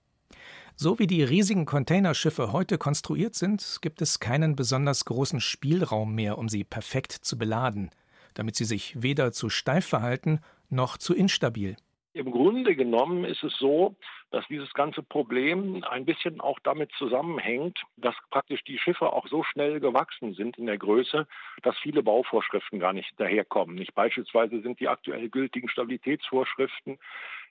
So 0.75 0.99
wie 0.99 1.07
die 1.07 1.23
riesigen 1.23 1.65
Containerschiffe 1.65 2.51
heute 2.51 2.77
konstruiert 2.77 3.33
sind, 3.33 3.79
gibt 3.81 4.01
es 4.01 4.19
keinen 4.19 4.57
besonders 4.57 5.05
großen 5.05 5.39
Spielraum 5.39 6.13
mehr, 6.13 6.37
um 6.37 6.49
sie 6.49 6.65
perfekt 6.65 7.13
zu 7.13 7.37
beladen, 7.37 7.91
damit 8.35 8.55
sie 8.55 8.65
sich 8.65 9.01
weder 9.01 9.31
zu 9.31 9.49
steif 9.49 9.87
verhalten 9.87 10.39
noch 10.69 10.97
zu 10.97 11.15
instabil. 11.15 11.75
Im 12.13 12.31
Grunde 12.31 12.77
genommen 12.77 13.25
ist 13.25 13.43
es 13.43 13.53
so, 13.57 13.93
dass 14.31 14.47
dieses 14.47 14.73
ganze 14.73 15.03
Problem 15.03 15.83
ein 15.83 16.05
bisschen 16.05 16.39
auch 16.39 16.57
damit 16.63 16.89
zusammenhängt, 16.97 17.77
dass 17.97 18.15
praktisch 18.29 18.63
die 18.63 18.77
Schiffe 18.77 19.11
auch 19.11 19.27
so 19.27 19.43
schnell 19.43 19.81
gewachsen 19.81 20.33
sind 20.33 20.57
in 20.57 20.65
der 20.65 20.77
Größe, 20.77 21.27
dass 21.63 21.77
viele 21.79 22.03
Bauvorschriften 22.03 22.79
gar 22.79 22.93
nicht 22.93 23.11
daherkommen. 23.19 23.75
Nicht 23.75 23.93
beispielsweise 23.95 24.61
sind 24.61 24.79
die 24.79 24.87
aktuell 24.87 25.27
gültigen 25.27 25.67
Stabilitätsvorschriften 25.67 26.99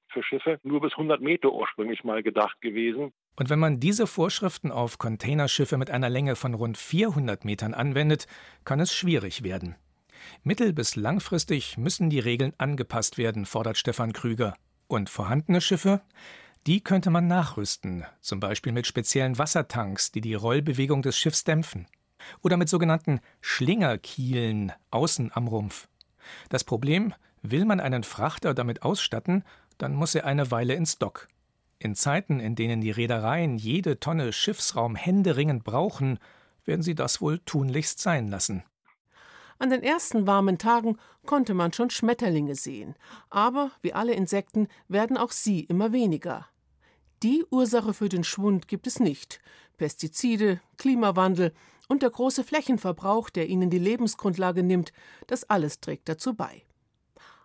für 0.09 0.23
Schiffe 0.23 0.59
nur 0.63 0.81
bis 0.81 0.93
100 0.93 1.21
Meter 1.21 1.53
ursprünglich 1.53 2.03
mal 2.03 2.23
gedacht 2.23 2.59
gewesen. 2.63 3.13
Und 3.37 3.51
wenn 3.51 3.59
man 3.59 3.81
diese 3.81 4.07
Vorschriften 4.07 4.71
auf 4.71 4.97
Containerschiffe 4.97 5.77
mit 5.77 5.91
einer 5.91 6.09
Länge 6.09 6.37
von 6.37 6.55
rund 6.55 6.79
400 6.79 7.45
Metern 7.45 7.75
anwendet, 7.75 8.27
kann 8.65 8.81
es 8.81 8.95
schwierig 8.95 9.43
werden. 9.45 9.77
Mittel- 10.43 10.73
bis 10.73 10.97
langfristig 10.97 11.79
müssen 11.79 12.11
die 12.11 12.19
Regeln 12.19 12.53
angepasst 12.59 13.19
werden, 13.19 13.47
fordert 13.47 13.79
Stefan 13.79 14.13
Krüger. 14.13 14.55
Und 14.87 15.11
vorhandene 15.11 15.61
Schiffe? 15.61 16.03
Die 16.67 16.83
könnte 16.83 17.11
man 17.11 17.27
nachrüsten, 17.27 18.05
zum 18.21 18.41
Beispiel 18.41 18.73
mit 18.73 18.87
speziellen 18.87 19.39
Wassertanks, 19.39 20.13
die 20.13 20.21
die 20.21 20.35
Rollbewegung 20.35 21.03
des 21.03 21.19
Schiffs 21.19 21.45
dämpfen. 21.45 21.87
Oder 22.43 22.57
mit 22.57 22.69
sogenannten 22.69 23.21
Schlingerkielen 23.41 24.73
außen 24.91 25.31
am 25.35 25.49
Rumpf. 25.49 25.89
Das 26.49 26.65
Problem, 26.65 27.13
will 27.43 27.67
man 27.67 27.81
einen 27.81 28.03
Frachter 28.03 28.55
damit 28.55 28.83
ausstatten, 28.83 29.45
dann 29.77 29.95
muss 29.95 30.15
er 30.15 30.25
eine 30.25 30.51
Weile 30.51 30.75
ins 30.75 30.99
Dock. 30.99 31.29
In 31.79 31.95
Zeiten, 31.95 32.41
in 32.41 32.55
denen 32.55 32.81
die 32.81 32.93
Reedereien 32.93 33.57
jede 33.59 34.01
Tonne 34.01 34.33
Schiffsraum 34.33 34.97
händeringend 34.97 35.65
brauchen, 35.65 36.19
werden 36.65 36.83
sie 36.83 36.95
das 36.95 37.21
wohl 37.21 37.41
tunlichst 37.41 37.99
sein 37.99 38.29
lassen. 38.29 38.63
An 39.59 39.71
den 39.71 39.83
ersten 39.83 40.27
warmen 40.27 40.59
Tagen 40.59 40.99
konnte 41.27 41.55
man 41.55 41.73
schon 41.73 41.91
Schmetterlinge 41.91 42.55
sehen, 42.55 42.95
aber 43.31 43.71
wie 43.83 43.93
alle 43.93 44.15
Insekten 44.15 44.69
werden 44.89 45.17
auch 45.17 45.33
sie 45.33 45.61
immer 45.61 45.93
weniger. 45.93 46.47
Die 47.23 47.45
Ursache 47.51 47.95
für 47.95 48.09
den 48.09 48.25
Schwund 48.25 48.69
gibt 48.69 48.87
es 48.87 49.01
nicht. 49.01 49.41
Pestizide, 49.77 50.61
Klimawandel 50.77 51.55
und 51.89 52.03
der 52.03 52.11
große 52.11 52.45
Flächenverbrauch, 52.45 53.31
der 53.31 53.49
ihnen 53.49 53.71
die 53.71 53.79
Lebensgrundlage 53.79 54.63
nimmt, 54.63 54.93
das 55.27 55.45
alles 55.45 55.81
trägt 55.81 56.09
dazu 56.09 56.35
bei. 56.35 56.63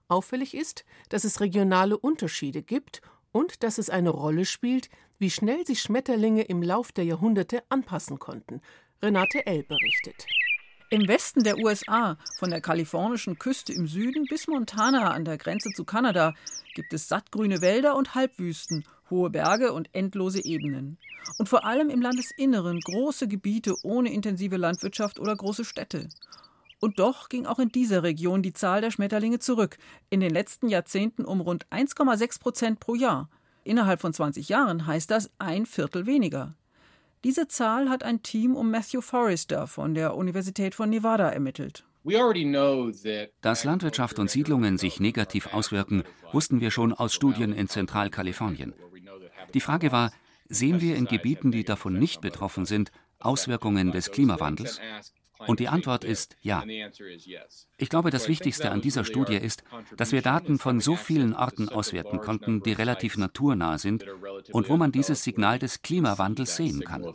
Auffällig 0.07 0.55
ist, 0.55 0.85
dass 1.09 1.23
es 1.23 1.39
regionale 1.39 1.97
Unterschiede 1.97 2.63
gibt 2.63 3.01
und 3.31 3.63
dass 3.63 3.77
es 3.77 3.89
eine 3.89 4.09
Rolle 4.09 4.45
spielt, 4.45 4.89
wie 5.19 5.29
schnell 5.29 5.65
sich 5.65 5.81
Schmetterlinge 5.81 6.43
im 6.43 6.63
Lauf 6.63 6.91
der 6.91 7.05
Jahrhunderte 7.05 7.63
anpassen 7.69 8.17
konnten. 8.17 8.61
Renate 9.01 9.45
L. 9.45 9.63
berichtet. 9.63 10.25
Im 10.91 11.07
Westen 11.07 11.43
der 11.43 11.59
USA, 11.59 12.17
von 12.39 12.49
der 12.49 12.61
kalifornischen 12.61 13.37
Küste 13.37 13.71
im 13.71 13.85
Süden 13.85 14.25
bis 14.27 14.47
Montana 14.47 15.11
an 15.11 15.23
der 15.23 15.37
Grenze 15.37 15.69
zu 15.69 15.85
Kanada, 15.85 16.33
gibt 16.73 16.91
es 16.93 17.07
sattgrüne 17.07 17.61
Wälder 17.61 17.95
und 17.95 18.15
Halbwüsten, 18.15 18.83
hohe 19.11 19.29
Berge 19.29 19.71
und 19.71 19.87
endlose 19.93 20.43
Ebenen. 20.43 20.97
Und 21.37 21.47
vor 21.47 21.63
allem 21.63 21.91
im 21.91 22.01
Landesinneren 22.01 22.79
große 22.79 23.27
Gebiete 23.27 23.75
ohne 23.83 24.11
intensive 24.11 24.57
Landwirtschaft 24.57 25.19
oder 25.19 25.35
große 25.35 25.63
Städte. 25.63 26.09
Und 26.79 26.97
doch 26.97 27.29
ging 27.29 27.45
auch 27.45 27.59
in 27.59 27.69
dieser 27.69 28.01
Region 28.01 28.41
die 28.41 28.53
Zahl 28.53 28.81
der 28.81 28.89
Schmetterlinge 28.89 29.37
zurück, 29.37 29.77
in 30.09 30.21
den 30.21 30.31
letzten 30.31 30.69
Jahrzehnten 30.69 31.23
um 31.23 31.39
rund 31.39 31.67
1,6 31.67 32.39
Prozent 32.39 32.79
pro 32.79 32.95
Jahr. 32.95 33.29
Innerhalb 33.63 34.01
von 34.01 34.11
20 34.11 34.49
Jahren 34.49 34.87
heißt 34.87 35.11
das 35.11 35.29
ein 35.37 35.67
Viertel 35.67 36.07
weniger. 36.07 36.55
Diese 37.25 37.49
Zahl 37.49 37.89
hat 37.89 38.03
ein 38.03 38.23
Team 38.23 38.55
um 38.55 38.71
Matthew 38.71 39.01
Forrester 39.01 39.67
von 39.67 39.93
der 39.93 40.15
Universität 40.15 40.73
von 40.73 40.89
Nevada 40.89 41.29
ermittelt. 41.29 41.85
Dass 43.41 43.63
Landwirtschaft 43.65 44.19
und 44.19 44.29
Siedlungen 44.29 44.77
sich 44.77 45.01
negativ 45.01 45.53
auswirken, 45.53 46.03
wussten 46.31 46.61
wir 46.61 46.71
schon 46.71 46.93
aus 46.93 47.13
Studien 47.13 47.51
in 47.51 47.67
Zentralkalifornien. 47.67 48.73
Die 49.53 49.59
Frage 49.59 49.91
war, 49.91 50.13
sehen 50.47 50.79
wir 50.79 50.95
in 50.95 51.05
Gebieten, 51.05 51.51
die 51.51 51.65
davon 51.65 51.99
nicht 51.99 52.21
betroffen 52.21 52.65
sind, 52.65 52.91
Auswirkungen 53.19 53.91
des 53.91 54.11
Klimawandels? 54.11 54.79
Und 55.47 55.59
die 55.59 55.69
Antwort 55.69 56.03
ist 56.03 56.35
ja. 56.41 56.63
Ich 57.77 57.89
glaube, 57.89 58.09
das 58.11 58.27
Wichtigste 58.27 58.71
an 58.71 58.81
dieser 58.81 59.05
Studie 59.05 59.37
ist, 59.37 59.63
dass 59.95 60.11
wir 60.11 60.21
Daten 60.21 60.59
von 60.59 60.79
so 60.81 60.95
vielen 60.95 61.33
Orten 61.33 61.69
auswerten 61.69 62.19
konnten, 62.19 62.61
die 62.61 62.73
relativ 62.73 63.17
naturnah 63.17 63.77
sind 63.77 64.05
und 64.51 64.69
wo 64.69 64.77
man 64.77 64.91
dieses 64.91 65.23
Signal 65.23 65.59
des 65.59 65.81
Klimawandels 65.81 66.55
sehen 66.55 66.83
kann. 66.83 67.13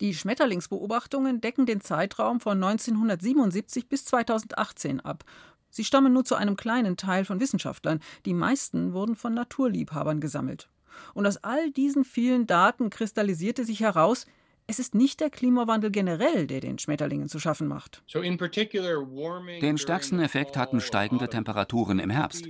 Die 0.00 0.14
Schmetterlingsbeobachtungen 0.14 1.40
decken 1.40 1.66
den 1.66 1.80
Zeitraum 1.80 2.40
von 2.40 2.62
1977 2.62 3.88
bis 3.88 4.04
2018 4.04 5.00
ab. 5.00 5.24
Sie 5.70 5.84
stammen 5.84 6.12
nur 6.12 6.24
zu 6.24 6.36
einem 6.36 6.56
kleinen 6.56 6.96
Teil 6.96 7.24
von 7.24 7.40
Wissenschaftlern. 7.40 7.98
Die 8.26 8.34
meisten 8.34 8.92
wurden 8.92 9.16
von 9.16 9.34
Naturliebhabern 9.34 10.20
gesammelt. 10.20 10.68
Und 11.14 11.26
aus 11.26 11.38
all 11.38 11.72
diesen 11.72 12.04
vielen 12.04 12.46
Daten 12.46 12.90
kristallisierte 12.90 13.64
sich 13.64 13.80
heraus, 13.80 14.26
es 14.66 14.78
ist 14.78 14.94
nicht 14.94 15.20
der 15.20 15.30
Klimawandel 15.30 15.90
generell, 15.90 16.46
der 16.46 16.60
den 16.60 16.78
Schmetterlingen 16.78 17.28
zu 17.28 17.38
schaffen 17.38 17.68
macht. 17.68 18.02
Den 18.12 19.78
stärksten 19.78 20.20
Effekt 20.20 20.56
hatten 20.56 20.80
steigende 20.80 21.28
Temperaturen 21.28 21.98
im 21.98 22.10
Herbst. 22.10 22.46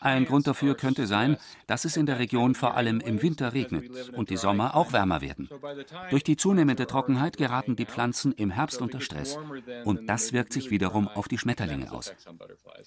Ein 0.00 0.24
Grund 0.24 0.46
dafür 0.46 0.74
könnte 0.76 1.06
sein, 1.06 1.36
dass 1.66 1.84
es 1.84 1.96
in 1.96 2.06
der 2.06 2.18
Region 2.18 2.54
vor 2.54 2.74
allem 2.74 3.00
im 3.00 3.20
Winter 3.22 3.52
regnet 3.52 4.10
und 4.10 4.30
die 4.30 4.36
Sommer 4.36 4.74
auch 4.74 4.92
wärmer 4.92 5.20
werden. 5.20 5.48
Durch 6.10 6.24
die 6.24 6.36
zunehmende 6.36 6.86
Trockenheit 6.86 7.36
geraten 7.36 7.76
die 7.76 7.84
Pflanzen 7.84 8.32
im 8.32 8.50
Herbst 8.50 8.80
unter 8.80 9.00
Stress 9.00 9.38
und 9.84 10.08
das 10.08 10.32
wirkt 10.32 10.54
sich 10.54 10.70
wiederum 10.70 11.06
auf 11.08 11.28
die 11.28 11.38
Schmetterlinge 11.38 11.92
aus. 11.92 12.14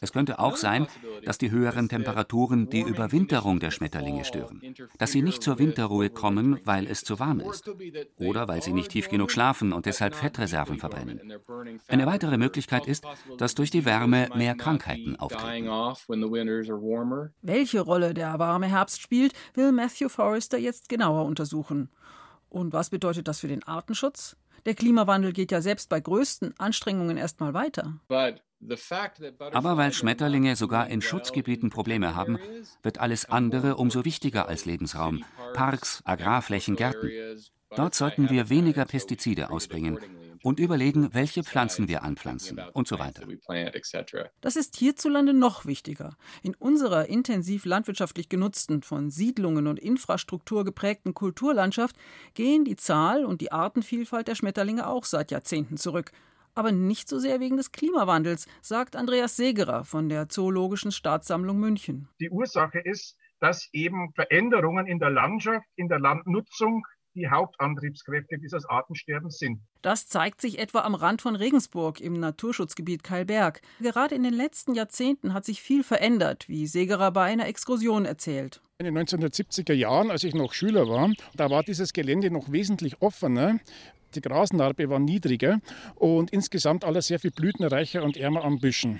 Es 0.01 0.11
könnte 0.11 0.39
auch 0.39 0.57
sein, 0.57 0.87
dass 1.23 1.37
die 1.37 1.51
höheren 1.51 1.87
Temperaturen 1.87 2.69
die 2.69 2.81
Überwinterung 2.81 3.59
der 3.59 3.71
Schmetterlinge 3.71 4.25
stören, 4.25 4.61
dass 4.97 5.11
sie 5.11 5.21
nicht 5.21 5.43
zur 5.43 5.59
Winterruhe 5.59 6.09
kommen, 6.09 6.59
weil 6.65 6.87
es 6.87 7.03
zu 7.03 7.19
warm 7.19 7.39
ist 7.41 7.69
oder 8.17 8.47
weil 8.47 8.63
sie 8.63 8.73
nicht 8.73 8.89
tief 8.89 9.09
genug 9.09 9.31
schlafen 9.31 9.71
und 9.71 9.85
deshalb 9.85 10.15
Fettreserven 10.15 10.79
verbrennen. 10.79 11.33
Eine 11.87 12.07
weitere 12.07 12.37
Möglichkeit 12.37 12.87
ist, 12.87 13.05
dass 13.37 13.53
durch 13.53 13.69
die 13.69 13.85
Wärme 13.85 14.29
mehr 14.35 14.55
Krankheiten 14.55 15.15
auftreten. 15.15 15.69
Welche 17.41 17.81
Rolle 17.81 18.13
der 18.13 18.39
warme 18.39 18.67
Herbst 18.67 19.01
spielt, 19.01 19.33
will 19.53 19.71
Matthew 19.71 20.09
Forrester 20.09 20.57
jetzt 20.57 20.89
genauer 20.89 21.25
untersuchen. 21.25 21.89
Und 22.49 22.73
was 22.73 22.89
bedeutet 22.89 23.27
das 23.27 23.39
für 23.39 23.47
den 23.47 23.63
Artenschutz? 23.63 24.35
Der 24.65 24.75
Klimawandel 24.75 25.33
geht 25.33 25.51
ja 25.51 25.61
selbst 25.61 25.89
bei 25.89 25.99
größten 25.99 26.53
Anstrengungen 26.57 27.17
erstmal 27.17 27.53
weiter. 27.53 27.99
Aber 29.51 29.77
weil 29.77 29.91
Schmetterlinge 29.91 30.55
sogar 30.55 30.87
in 30.87 31.01
Schutzgebieten 31.01 31.69
Probleme 31.69 32.15
haben, 32.15 32.39
wird 32.81 32.99
alles 32.99 33.25
andere 33.25 33.75
umso 33.75 34.05
wichtiger 34.05 34.47
als 34.47 34.65
Lebensraum. 34.65 35.25
Parks, 35.53 36.01
Agrarflächen, 36.05 36.75
Gärten. 36.75 37.11
Dort 37.75 37.95
sollten 37.95 38.29
wir 38.29 38.49
weniger 38.49 38.85
Pestizide 38.85 39.49
ausbringen 39.49 39.99
und 40.43 40.59
überlegen, 40.59 41.13
welche 41.13 41.43
Pflanzen 41.43 41.87
wir 41.87 42.03
anpflanzen 42.03 42.61
und 42.73 42.87
so 42.87 42.99
weiter. 42.99 43.25
Das 44.41 44.55
ist 44.55 44.75
hierzulande 44.75 45.33
noch 45.33 45.65
wichtiger. 45.65 46.17
In 46.43 46.53
unserer 46.53 47.07
intensiv 47.07 47.65
landwirtschaftlich 47.65 48.29
genutzten, 48.29 48.83
von 48.83 49.09
Siedlungen 49.09 49.67
und 49.67 49.79
Infrastruktur 49.79 50.65
geprägten 50.65 51.13
Kulturlandschaft 51.13 51.95
gehen 52.33 52.65
die 52.65 52.75
Zahl 52.75 53.25
und 53.25 53.41
die 53.41 53.51
Artenvielfalt 53.51 54.27
der 54.27 54.35
Schmetterlinge 54.35 54.85
auch 54.85 55.05
seit 55.05 55.31
Jahrzehnten 55.31 55.77
zurück. 55.77 56.11
Aber 56.55 56.71
nicht 56.71 57.07
so 57.07 57.17
sehr 57.17 57.39
wegen 57.39 57.57
des 57.57 57.71
Klimawandels, 57.71 58.47
sagt 58.61 58.95
Andreas 58.95 59.37
Segerer 59.37 59.85
von 59.85 60.09
der 60.09 60.29
Zoologischen 60.29 60.91
Staatssammlung 60.91 61.57
München. 61.57 62.09
Die 62.19 62.29
Ursache 62.29 62.79
ist, 62.79 63.17
dass 63.39 63.69
eben 63.71 64.11
Veränderungen 64.13 64.87
in 64.87 64.99
der 64.99 65.09
Landschaft, 65.09 65.65
in 65.75 65.87
der 65.87 65.99
Landnutzung 65.99 66.85
die 67.15 67.29
Hauptantriebskräfte 67.29 68.37
dieses 68.37 68.65
Artensterbens 68.65 69.37
sind. 69.37 69.59
Das 69.81 70.07
zeigt 70.07 70.41
sich 70.41 70.59
etwa 70.59 70.81
am 70.81 70.95
Rand 70.95 71.21
von 71.21 71.35
Regensburg 71.35 71.99
im 72.01 72.19
Naturschutzgebiet 72.19 73.03
Keilberg. 73.03 73.61
Gerade 73.79 74.15
in 74.15 74.23
den 74.23 74.33
letzten 74.33 74.73
Jahrzehnten 74.73 75.33
hat 75.33 75.45
sich 75.45 75.61
viel 75.61 75.83
verändert, 75.83 76.47
wie 76.49 76.67
Segerer 76.67 77.11
bei 77.11 77.23
einer 77.23 77.47
Exkursion 77.47 78.05
erzählt. 78.05 78.61
In 78.79 78.85
den 78.85 78.97
1970er 78.97 79.73
Jahren, 79.73 80.11
als 80.11 80.23
ich 80.23 80.33
noch 80.33 80.53
Schüler 80.53 80.87
war, 80.87 81.11
da 81.35 81.49
war 81.49 81.63
dieses 81.63 81.93
Gelände 81.93 82.31
noch 82.31 82.51
wesentlich 82.51 83.01
offener. 83.01 83.59
Die 84.15 84.21
Grasnarbe 84.21 84.89
war 84.89 84.99
niedriger 84.99 85.59
und 85.95 86.31
insgesamt 86.31 86.83
alles 86.83 87.07
sehr 87.07 87.19
viel 87.19 87.31
blütenreicher 87.31 88.03
und 88.03 88.17
ärmer 88.17 88.43
an 88.43 88.59
Büschen. 88.59 88.99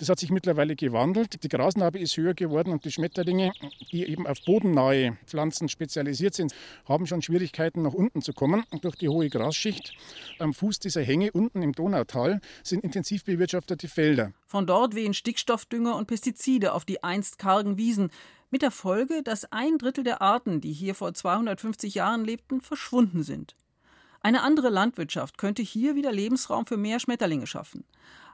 Das 0.00 0.08
hat 0.08 0.18
sich 0.18 0.30
mittlerweile 0.30 0.76
gewandelt. 0.76 1.42
Die 1.44 1.48
Grasnarbe 1.50 1.98
ist 1.98 2.16
höher 2.16 2.32
geworden 2.32 2.72
und 2.72 2.86
die 2.86 2.90
Schmetterlinge, 2.90 3.52
die 3.92 4.06
eben 4.08 4.26
auf 4.26 4.38
bodennahe 4.46 5.18
Pflanzen 5.26 5.68
spezialisiert 5.68 6.32
sind, 6.32 6.54
haben 6.86 7.06
schon 7.06 7.20
Schwierigkeiten, 7.20 7.82
nach 7.82 7.92
unten 7.92 8.22
zu 8.22 8.32
kommen. 8.32 8.64
Durch 8.80 8.96
die 8.96 9.10
hohe 9.10 9.28
Grasschicht 9.28 9.92
am 10.38 10.54
Fuß 10.54 10.78
dieser 10.78 11.02
Hänge 11.02 11.32
unten 11.32 11.60
im 11.60 11.72
Donautal 11.72 12.40
sind 12.62 12.82
intensiv 12.82 13.24
bewirtschaftete 13.24 13.88
Felder. 13.88 14.32
Von 14.46 14.66
dort 14.66 14.94
wehen 14.94 15.12
Stickstoffdünger 15.12 15.94
und 15.94 16.06
Pestizide 16.06 16.72
auf 16.72 16.86
die 16.86 17.04
einst 17.04 17.38
kargen 17.38 17.76
Wiesen. 17.76 18.08
Mit 18.50 18.62
der 18.62 18.70
Folge, 18.70 19.22
dass 19.22 19.52
ein 19.52 19.76
Drittel 19.76 20.02
der 20.02 20.22
Arten, 20.22 20.62
die 20.62 20.72
hier 20.72 20.94
vor 20.94 21.12
250 21.12 21.94
Jahren 21.94 22.24
lebten, 22.24 22.62
verschwunden 22.62 23.22
sind. 23.22 23.54
Eine 24.22 24.42
andere 24.42 24.70
Landwirtschaft 24.70 25.36
könnte 25.36 25.62
hier 25.62 25.94
wieder 25.94 26.10
Lebensraum 26.10 26.66
für 26.66 26.78
mehr 26.78 27.00
Schmetterlinge 27.00 27.46
schaffen. 27.46 27.84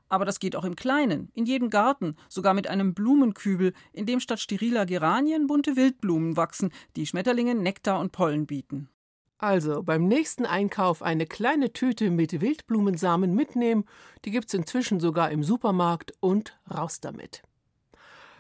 Aber 0.08 0.24
das 0.24 0.38
geht 0.38 0.54
auch 0.54 0.64
im 0.64 0.76
Kleinen, 0.76 1.30
in 1.34 1.46
jedem 1.46 1.70
Garten, 1.70 2.16
sogar 2.28 2.54
mit 2.54 2.68
einem 2.68 2.94
Blumenkübel, 2.94 3.72
in 3.92 4.06
dem 4.06 4.20
statt 4.20 4.40
steriler 4.40 4.86
Geranien 4.86 5.46
bunte 5.46 5.76
Wildblumen 5.76 6.36
wachsen, 6.36 6.72
die 6.94 7.06
Schmetterlingen 7.06 7.62
Nektar 7.62 8.00
und 8.00 8.12
Pollen 8.12 8.46
bieten. 8.46 8.88
Also 9.38 9.82
beim 9.82 10.08
nächsten 10.08 10.46
Einkauf 10.46 11.02
eine 11.02 11.26
kleine 11.26 11.72
Tüte 11.72 12.10
mit 12.10 12.40
Wildblumensamen 12.40 13.34
mitnehmen, 13.34 13.84
die 14.24 14.30
gibt's 14.30 14.54
inzwischen 14.54 14.98
sogar 14.98 15.30
im 15.30 15.42
Supermarkt 15.42 16.14
und 16.20 16.58
raus 16.72 17.00
damit. 17.00 17.42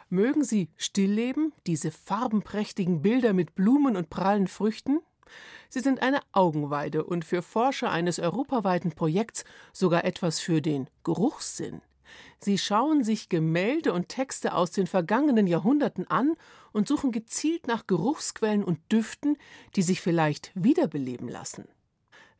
Mögen 0.08 0.44
Sie 0.44 0.70
Stillleben, 0.76 1.52
diese 1.66 1.90
farbenprächtigen 1.90 3.02
Bilder 3.02 3.32
mit 3.32 3.54
Blumen 3.56 3.96
und 3.96 4.08
prallen 4.08 4.46
Früchten? 4.46 5.00
Sie 5.68 5.80
sind 5.80 6.02
eine 6.02 6.20
Augenweide 6.32 7.04
und 7.04 7.24
für 7.24 7.42
Forscher 7.42 7.90
eines 7.90 8.18
europaweiten 8.18 8.92
Projekts 8.92 9.44
sogar 9.72 10.04
etwas 10.04 10.40
für 10.40 10.62
den 10.62 10.88
Geruchssinn. 11.04 11.82
Sie 12.38 12.58
schauen 12.58 13.02
sich 13.02 13.28
Gemälde 13.28 13.92
und 13.92 14.08
Texte 14.08 14.54
aus 14.54 14.70
den 14.70 14.86
vergangenen 14.86 15.46
Jahrhunderten 15.46 16.06
an 16.08 16.34
und 16.72 16.88
suchen 16.88 17.12
gezielt 17.12 17.66
nach 17.66 17.86
Geruchsquellen 17.86 18.64
und 18.64 18.78
Düften, 18.92 19.36
die 19.74 19.82
sich 19.82 20.00
vielleicht 20.00 20.52
wiederbeleben 20.54 21.28
lassen. 21.28 21.66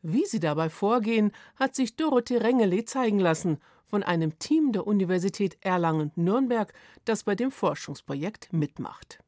Wie 0.01 0.25
sie 0.25 0.39
dabei 0.39 0.69
vorgehen, 0.69 1.31
hat 1.55 1.75
sich 1.75 1.95
Dorothee 1.95 2.37
Rengele 2.37 2.85
zeigen 2.85 3.19
lassen 3.19 3.59
von 3.87 4.03
einem 4.03 4.37
Team 4.37 4.71
der 4.71 4.85
Universität 4.85 5.57
Erlangen-Nürnberg, 5.61 6.73
das 7.05 7.23
bei 7.23 7.35
dem 7.35 7.51
Forschungsprojekt 7.51 8.53
mitmacht. 8.53 9.19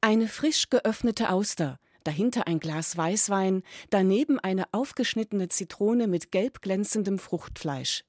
Eine 0.00 0.28
frisch 0.28 0.70
geöffnete 0.70 1.30
Auster, 1.30 1.78
dahinter 2.08 2.46
ein 2.46 2.58
Glas 2.58 2.96
Weißwein, 2.96 3.62
daneben 3.90 4.38
eine 4.38 4.64
aufgeschnittene 4.72 5.48
Zitrone 5.48 6.06
mit 6.08 6.32
gelb 6.32 6.62
glänzendem 6.62 7.18
Fruchtfleisch. 7.18 8.02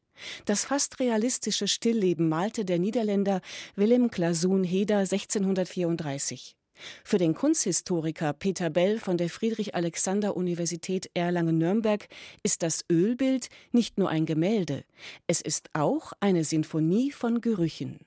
Das 0.45 0.63
fast 0.63 1.01
realistische 1.01 1.67
Stillleben 1.67 2.29
malte 2.29 2.63
der 2.63 2.79
Niederländer 2.79 3.41
Willem 3.75 4.09
Clazoon 4.09 4.63
Heder 4.63 4.99
1634. 4.99 6.55
Für 7.03 7.17
den 7.17 7.35
Kunsthistoriker 7.35 8.31
Peter 8.31 8.69
Bell 8.69 8.99
von 8.99 9.17
der 9.17 9.29
Friedrich-Alexander-Universität 9.29 11.12
Erlangen-Nürnberg 11.13 12.07
ist 12.41 12.63
das 12.63 12.85
Ölbild 12.89 13.49
nicht 13.73 13.97
nur 13.97 14.07
ein 14.07 14.25
Gemälde, 14.25 14.85
es 15.27 15.41
ist 15.41 15.71
auch 15.73 16.13
eine 16.21 16.45
Sinfonie 16.45 17.12
von 17.12 17.41
Gerüchen. 17.41 17.99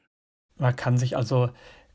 Man 0.57 0.75
kann 0.75 0.97
sich 0.97 1.19
also 1.19 1.51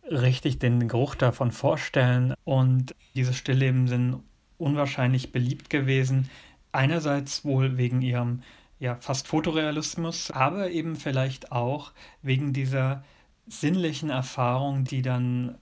richtig 0.09 0.59
den 0.59 0.87
Geruch 0.87 1.15
davon 1.15 1.51
vorstellen. 1.51 2.33
Und 2.43 2.95
diese 3.15 3.33
Stillleben 3.33 3.87
sind 3.87 4.23
unwahrscheinlich 4.57 5.31
beliebt 5.31 5.69
gewesen. 5.69 6.29
Einerseits 6.71 7.45
wohl 7.45 7.77
wegen 7.77 8.01
ihrem 8.01 8.41
ja, 8.79 8.97
fast 8.99 9.27
Fotorealismus, 9.27 10.31
aber 10.31 10.69
eben 10.69 10.95
vielleicht 10.95 11.51
auch 11.51 11.91
wegen 12.21 12.53
dieser 12.53 13.03
sinnlichen 13.47 14.09
Erfahrung, 14.09 14.83
die 14.83 15.01
dann 15.01 15.57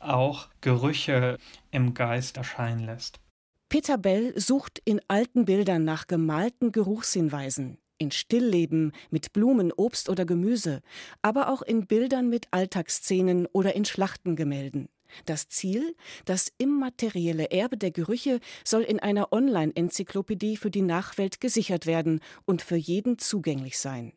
auch 0.00 0.48
Gerüche 0.60 1.38
im 1.70 1.94
Geist 1.94 2.36
erscheinen 2.36 2.84
lässt. 2.84 3.20
Peter 3.68 3.98
Bell 3.98 4.38
sucht 4.38 4.80
in 4.84 5.00
alten 5.08 5.46
Bildern 5.46 5.84
nach 5.84 6.06
gemalten 6.06 6.70
Geruchshinweisen 6.70 7.78
in 7.98 8.10
Stillleben 8.10 8.92
mit 9.10 9.32
Blumen, 9.32 9.72
Obst 9.72 10.08
oder 10.08 10.24
Gemüse, 10.24 10.80
aber 11.22 11.48
auch 11.48 11.62
in 11.62 11.86
Bildern 11.86 12.28
mit 12.28 12.48
Alltagsszenen 12.50 13.46
oder 13.52 13.74
in 13.74 13.84
Schlachtengemälden. 13.84 14.88
Das 15.26 15.48
Ziel, 15.48 15.94
das 16.24 16.52
immaterielle 16.58 17.50
Erbe 17.50 17.76
der 17.76 17.90
Gerüche 17.90 18.40
soll 18.64 18.82
in 18.82 19.00
einer 19.00 19.32
Online-Enzyklopädie 19.32 20.56
für 20.56 20.70
die 20.70 20.82
Nachwelt 20.82 21.40
gesichert 21.40 21.86
werden 21.86 22.20
und 22.44 22.62
für 22.62 22.76
jeden 22.76 23.18
zugänglich 23.18 23.78
sein. 23.78 24.12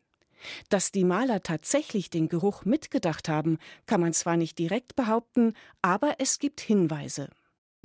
Dass 0.68 0.92
die 0.92 1.04
Maler 1.04 1.42
tatsächlich 1.42 2.10
den 2.10 2.28
Geruch 2.28 2.64
mitgedacht 2.64 3.28
haben, 3.28 3.58
kann 3.86 4.00
man 4.00 4.12
zwar 4.12 4.36
nicht 4.36 4.58
direkt 4.58 4.94
behaupten, 4.96 5.54
aber 5.82 6.16
es 6.18 6.38
gibt 6.38 6.60
Hinweise. 6.60 7.28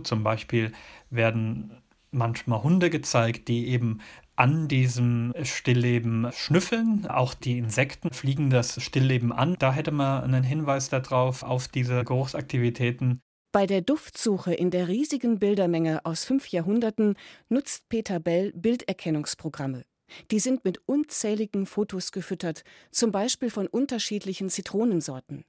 Zum 0.03 0.23
Beispiel 0.23 0.71
werden 1.09 1.81
manchmal 2.11 2.63
Hunde 2.63 2.89
gezeigt, 2.89 3.47
die 3.47 3.67
eben 3.67 4.01
an 4.35 4.67
diesem 4.67 5.33
Stillleben 5.43 6.29
schnüffeln. 6.33 7.07
Auch 7.07 7.33
die 7.33 7.57
Insekten 7.57 8.11
fliegen 8.11 8.49
das 8.49 8.81
Stillleben 8.81 9.31
an. 9.31 9.55
Da 9.59 9.73
hätte 9.73 9.91
man 9.91 10.23
einen 10.23 10.43
Hinweis 10.43 10.89
darauf, 10.89 11.43
auf 11.43 11.67
diese 11.67 12.03
Geruchsaktivitäten. 12.03 13.21
Bei 13.51 13.67
der 13.67 13.81
Duftsuche 13.81 14.53
in 14.53 14.71
der 14.71 14.87
riesigen 14.87 15.37
Bildermenge 15.37 16.05
aus 16.05 16.25
fünf 16.25 16.47
Jahrhunderten 16.47 17.15
nutzt 17.49 17.87
Peter 17.87 18.19
Bell 18.19 18.51
Bilderkennungsprogramme. 18.55 19.83
Die 20.31 20.39
sind 20.39 20.65
mit 20.65 20.79
unzähligen 20.87 21.65
Fotos 21.65 22.11
gefüttert, 22.11 22.63
zum 22.91 23.11
Beispiel 23.11 23.49
von 23.49 23.67
unterschiedlichen 23.67 24.49
Zitronensorten. 24.49 25.45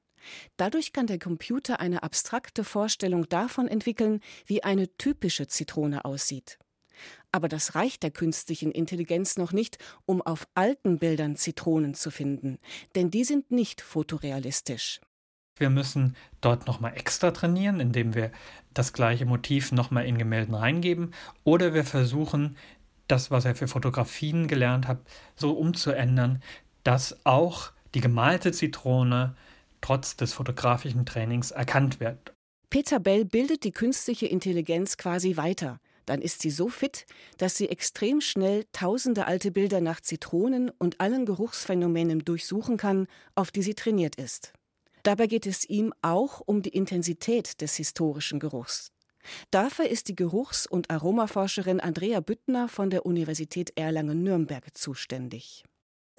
Dadurch 0.57 0.93
kann 0.93 1.07
der 1.07 1.19
Computer 1.19 1.81
eine 1.81 2.03
abstrakte 2.03 2.65
Vorstellung 2.65 3.29
davon 3.29 3.69
entwickeln, 3.69 4.21
wie 4.47 4.63
eine 4.63 4.95
typische 4.97 5.47
Zitrone 5.47 6.05
aussieht. 6.05 6.59
Aber 7.33 7.49
das 7.49 7.75
reicht 7.75 8.03
der 8.03 8.11
künstlichen 8.11 8.71
Intelligenz 8.71 9.37
noch 9.37 9.53
nicht, 9.53 9.79
um 10.07 10.23
auf 10.23 10.47
alten 10.55 10.99
Bildern 10.99 11.37
Zitronen 11.37 11.95
zu 11.95 12.11
finden, 12.11 12.59
denn 12.95 13.11
die 13.11 13.25
sind 13.25 13.51
nicht 13.51 13.81
fotorealistisch. 13.81 15.01
Wir 15.57 15.71
müssen 15.71 16.17
dort 16.41 16.67
nochmal 16.67 16.97
extra 16.97 17.31
trainieren, 17.31 17.79
indem 17.79 18.15
wir 18.15 18.33
das 18.73 18.93
gleiche 18.93 19.25
Motiv 19.25 19.71
nochmal 19.71 20.05
in 20.07 20.19
Gemälden 20.19 20.55
reingeben. 20.55 21.15
Oder 21.45 21.75
wir 21.75 21.85
versuchen, 21.85 22.57
das, 23.07 23.31
was 23.31 23.45
er 23.45 23.55
für 23.55 23.69
Fotografien 23.69 24.49
gelernt 24.49 24.89
hat, 24.89 24.99
so 25.37 25.53
umzuändern, 25.53 26.43
dass 26.83 27.25
auch 27.25 27.71
die 27.95 28.01
gemalte 28.01 28.51
Zitrone 28.51 29.37
trotz 29.81 30.17
des 30.17 30.33
fotografischen 30.33 31.07
Trainings 31.07 31.51
erkannt 31.51 32.01
wird. 32.01 32.33
Peter 32.71 32.99
Bell 32.99 33.25
bildet 33.25 33.63
die 33.63 33.71
künstliche 33.71 34.27
Intelligenz 34.27 34.97
quasi 34.97 35.37
weiter. 35.37 35.79
Dann 36.07 36.21
ist 36.21 36.43
sie 36.43 36.51
so 36.51 36.69
fit, 36.69 37.07
dass 37.39 37.57
sie 37.57 37.69
extrem 37.69 38.21
schnell 38.21 38.65
tausende 38.73 39.27
alte 39.27 39.51
Bilder 39.51 39.81
nach 39.81 40.01
Zitronen 40.01 40.71
und 40.71 41.01
allen 41.01 41.27
Geruchsphänomenen 41.27 42.21
durchsuchen 42.21 42.77
kann, 42.77 43.07
auf 43.35 43.51
die 43.51 43.63
sie 43.63 43.75
trainiert 43.75 44.17
ist. 44.17 44.53
Dabei 45.03 45.27
geht 45.27 45.47
es 45.47 45.69
ihm 45.69 45.93
auch 46.03 46.41
um 46.45 46.63
die 46.63 46.71
Intensität 46.71 47.61
des 47.61 47.77
historischen 47.77 48.41
Geruchs. 48.41 48.91
Dafür 49.51 49.89
ist 49.89 50.09
die 50.09 50.17
Geruchs- 50.17 50.67
und 50.67 50.91
Aromaforscherin 50.91 51.81
Andrea 51.81 52.21
Büttner 52.21 52.69
von 52.69 52.91
der 52.91 53.07
Universität 53.07 53.73
Erlangen-Nürnberg 53.77 54.77
zuständig. 54.77 55.65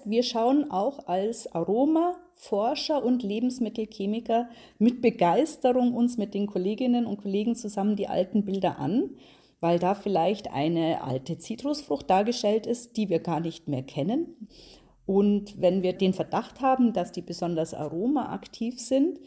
Wir 0.04 0.22
schauen 0.22 0.70
auch 0.70 1.08
als 1.08 1.52
Aromaforscher 1.52 3.04
und 3.04 3.24
Lebensmittelchemiker 3.24 4.48
mit 4.78 5.02
Begeisterung 5.02 5.94
uns 5.94 6.16
mit 6.16 6.32
den 6.34 6.46
Kolleginnen 6.46 7.06
und 7.06 7.22
Kollegen 7.22 7.56
zusammen 7.56 7.96
die 7.96 8.06
alten 8.06 8.44
Bilder 8.44 8.78
an, 8.78 9.10
weil 9.66 9.80
da 9.80 9.96
vielleicht 9.96 10.52
eine 10.52 11.02
alte 11.02 11.38
Zitrusfrucht 11.38 12.08
dargestellt 12.08 12.66
ist, 12.66 12.96
die 12.96 13.08
wir 13.08 13.18
gar 13.18 13.40
nicht 13.40 13.66
mehr 13.66 13.82
kennen 13.82 14.48
und 15.06 15.60
wenn 15.60 15.82
wir 15.82 15.92
den 15.92 16.12
Verdacht 16.12 16.60
haben, 16.60 16.92
dass 16.92 17.12
die 17.12 17.22
besonders 17.22 17.74
aromaaktiv 17.74 18.80
sind, 18.80 19.20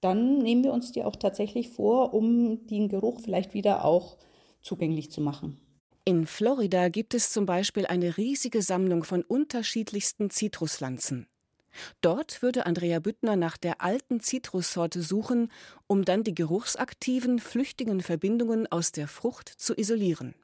dann 0.00 0.38
nehmen 0.38 0.64
wir 0.64 0.72
uns 0.72 0.92
die 0.92 1.04
auch 1.04 1.16
tatsächlich 1.16 1.70
vor, 1.70 2.12
um 2.12 2.66
den 2.66 2.88
Geruch 2.88 3.20
vielleicht 3.20 3.54
wieder 3.54 3.84
auch 3.84 4.18
zugänglich 4.60 5.10
zu 5.10 5.20
machen. 5.20 5.58
In 6.04 6.26
Florida 6.26 6.88
gibt 6.88 7.14
es 7.14 7.30
zum 7.30 7.46
Beispiel 7.46 7.86
eine 7.86 8.16
riesige 8.16 8.60
Sammlung 8.62 9.04
von 9.04 9.22
unterschiedlichsten 9.22 10.30
Zitruspflanzen. 10.30 11.28
Dort 12.00 12.42
würde 12.42 12.66
Andrea 12.66 12.98
Büttner 13.00 13.36
nach 13.36 13.56
der 13.56 13.80
alten 13.80 14.20
Zitrussorte 14.20 15.02
suchen, 15.02 15.50
um 15.86 16.04
dann 16.04 16.24
die 16.24 16.34
geruchsaktiven, 16.34 17.38
flüchtigen 17.38 18.00
Verbindungen 18.00 18.66
aus 18.70 18.92
der 18.92 19.08
Frucht 19.08 19.48
zu 19.48 19.74
isolieren. 19.76 20.34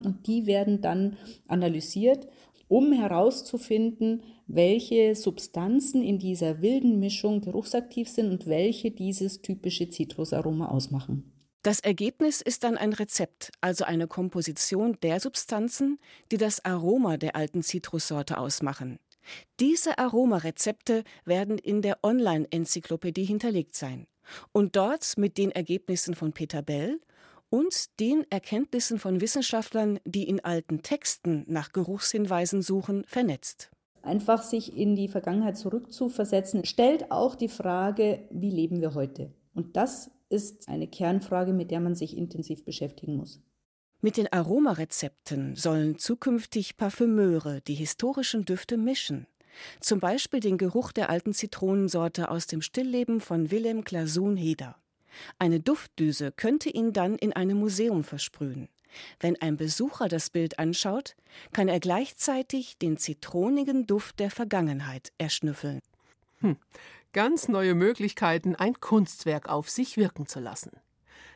Und 0.00 0.26
die 0.26 0.46
werden 0.46 0.80
dann 0.80 1.16
analysiert 1.46 2.26
um 2.72 2.90
herauszufinden, 2.90 4.22
welche 4.46 5.14
Substanzen 5.14 6.02
in 6.02 6.18
dieser 6.18 6.62
wilden 6.62 6.98
Mischung 7.00 7.42
geruchsaktiv 7.42 8.08
sind 8.08 8.30
und 8.30 8.46
welche 8.46 8.90
dieses 8.90 9.42
typische 9.42 9.90
Zitrusaroma 9.90 10.68
ausmachen. 10.68 11.30
Das 11.62 11.80
Ergebnis 11.80 12.40
ist 12.40 12.64
dann 12.64 12.78
ein 12.78 12.94
Rezept, 12.94 13.52
also 13.60 13.84
eine 13.84 14.08
Komposition 14.08 14.96
der 15.02 15.20
Substanzen, 15.20 15.98
die 16.30 16.38
das 16.38 16.64
Aroma 16.64 17.18
der 17.18 17.36
alten 17.36 17.62
Zitrussorte 17.62 18.38
ausmachen. 18.38 18.98
Diese 19.60 19.98
Aromarezepte 19.98 21.04
werden 21.24 21.58
in 21.58 21.82
der 21.82 21.98
Online-Enzyklopädie 22.02 23.24
hinterlegt 23.24 23.74
sein 23.74 24.06
und 24.52 24.76
dort 24.76 25.16
mit 25.16 25.38
den 25.38 25.50
Ergebnissen 25.50 26.14
von 26.14 26.32
Peter 26.32 26.62
Bell 26.62 27.00
und 27.50 28.00
den 28.00 28.24
Erkenntnissen 28.30 28.98
von 28.98 29.20
Wissenschaftlern, 29.20 30.00
die 30.04 30.28
in 30.28 30.40
alten 30.40 30.82
Texten 30.82 31.44
nach 31.46 31.72
Geruchshinweisen 31.72 32.62
suchen, 32.62 33.04
vernetzt. 33.06 33.70
Einfach 34.00 34.42
sich 34.42 34.76
in 34.76 34.96
die 34.96 35.08
Vergangenheit 35.08 35.56
zurückzuversetzen, 35.56 36.64
stellt 36.64 37.10
auch 37.10 37.34
die 37.34 37.48
Frage, 37.48 38.26
wie 38.30 38.50
leben 38.50 38.80
wir 38.80 38.94
heute? 38.94 39.32
Und 39.54 39.76
das 39.76 40.10
ist 40.28 40.68
eine 40.68 40.88
Kernfrage, 40.88 41.52
mit 41.52 41.70
der 41.70 41.80
man 41.80 41.94
sich 41.94 42.16
intensiv 42.16 42.64
beschäftigen 42.64 43.16
muss. 43.16 43.40
Mit 44.04 44.16
den 44.16 44.32
Aromarezepten 44.32 45.54
sollen 45.54 45.96
zukünftig 45.96 46.76
Parfümeure 46.76 47.60
die 47.60 47.74
historischen 47.76 48.44
Düfte 48.44 48.76
mischen. 48.76 49.28
Zum 49.78 50.00
Beispiel 50.00 50.40
den 50.40 50.58
Geruch 50.58 50.90
der 50.90 51.08
alten 51.08 51.32
Zitronensorte 51.32 52.28
aus 52.28 52.48
dem 52.48 52.62
Stillleben 52.62 53.20
von 53.20 53.52
Wilhelm 53.52 53.84
Glasun-Heder. 53.84 54.76
Eine 55.38 55.60
Duftdüse 55.60 56.32
könnte 56.32 56.68
ihn 56.68 56.92
dann 56.92 57.14
in 57.14 57.32
einem 57.32 57.58
Museum 57.58 58.02
versprühen. 58.02 58.68
Wenn 59.20 59.40
ein 59.40 59.56
Besucher 59.56 60.08
das 60.08 60.30
Bild 60.30 60.58
anschaut, 60.58 61.14
kann 61.52 61.68
er 61.68 61.78
gleichzeitig 61.78 62.78
den 62.78 62.96
zitronigen 62.96 63.86
Duft 63.86 64.18
der 64.18 64.32
Vergangenheit 64.32 65.12
erschnüffeln. 65.16 65.78
Hm. 66.40 66.56
Ganz 67.12 67.46
neue 67.46 67.76
Möglichkeiten, 67.76 68.56
ein 68.56 68.80
Kunstwerk 68.80 69.48
auf 69.48 69.70
sich 69.70 69.96
wirken 69.96 70.26
zu 70.26 70.40
lassen. 70.40 70.72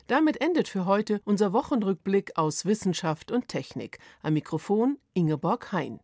Damit 0.07 0.39
endet 0.39 0.69
für 0.69 0.85
heute 0.85 1.21
unser 1.25 1.51
Wochenrückblick 1.51 2.37
aus 2.37 2.65
Wissenschaft 2.65 3.29
und 3.31 3.49
Technik. 3.49 3.99
Am 4.21 4.33
Mikrofon 4.33 4.97
Ingeborg 5.13 5.73
Hein. 5.73 5.99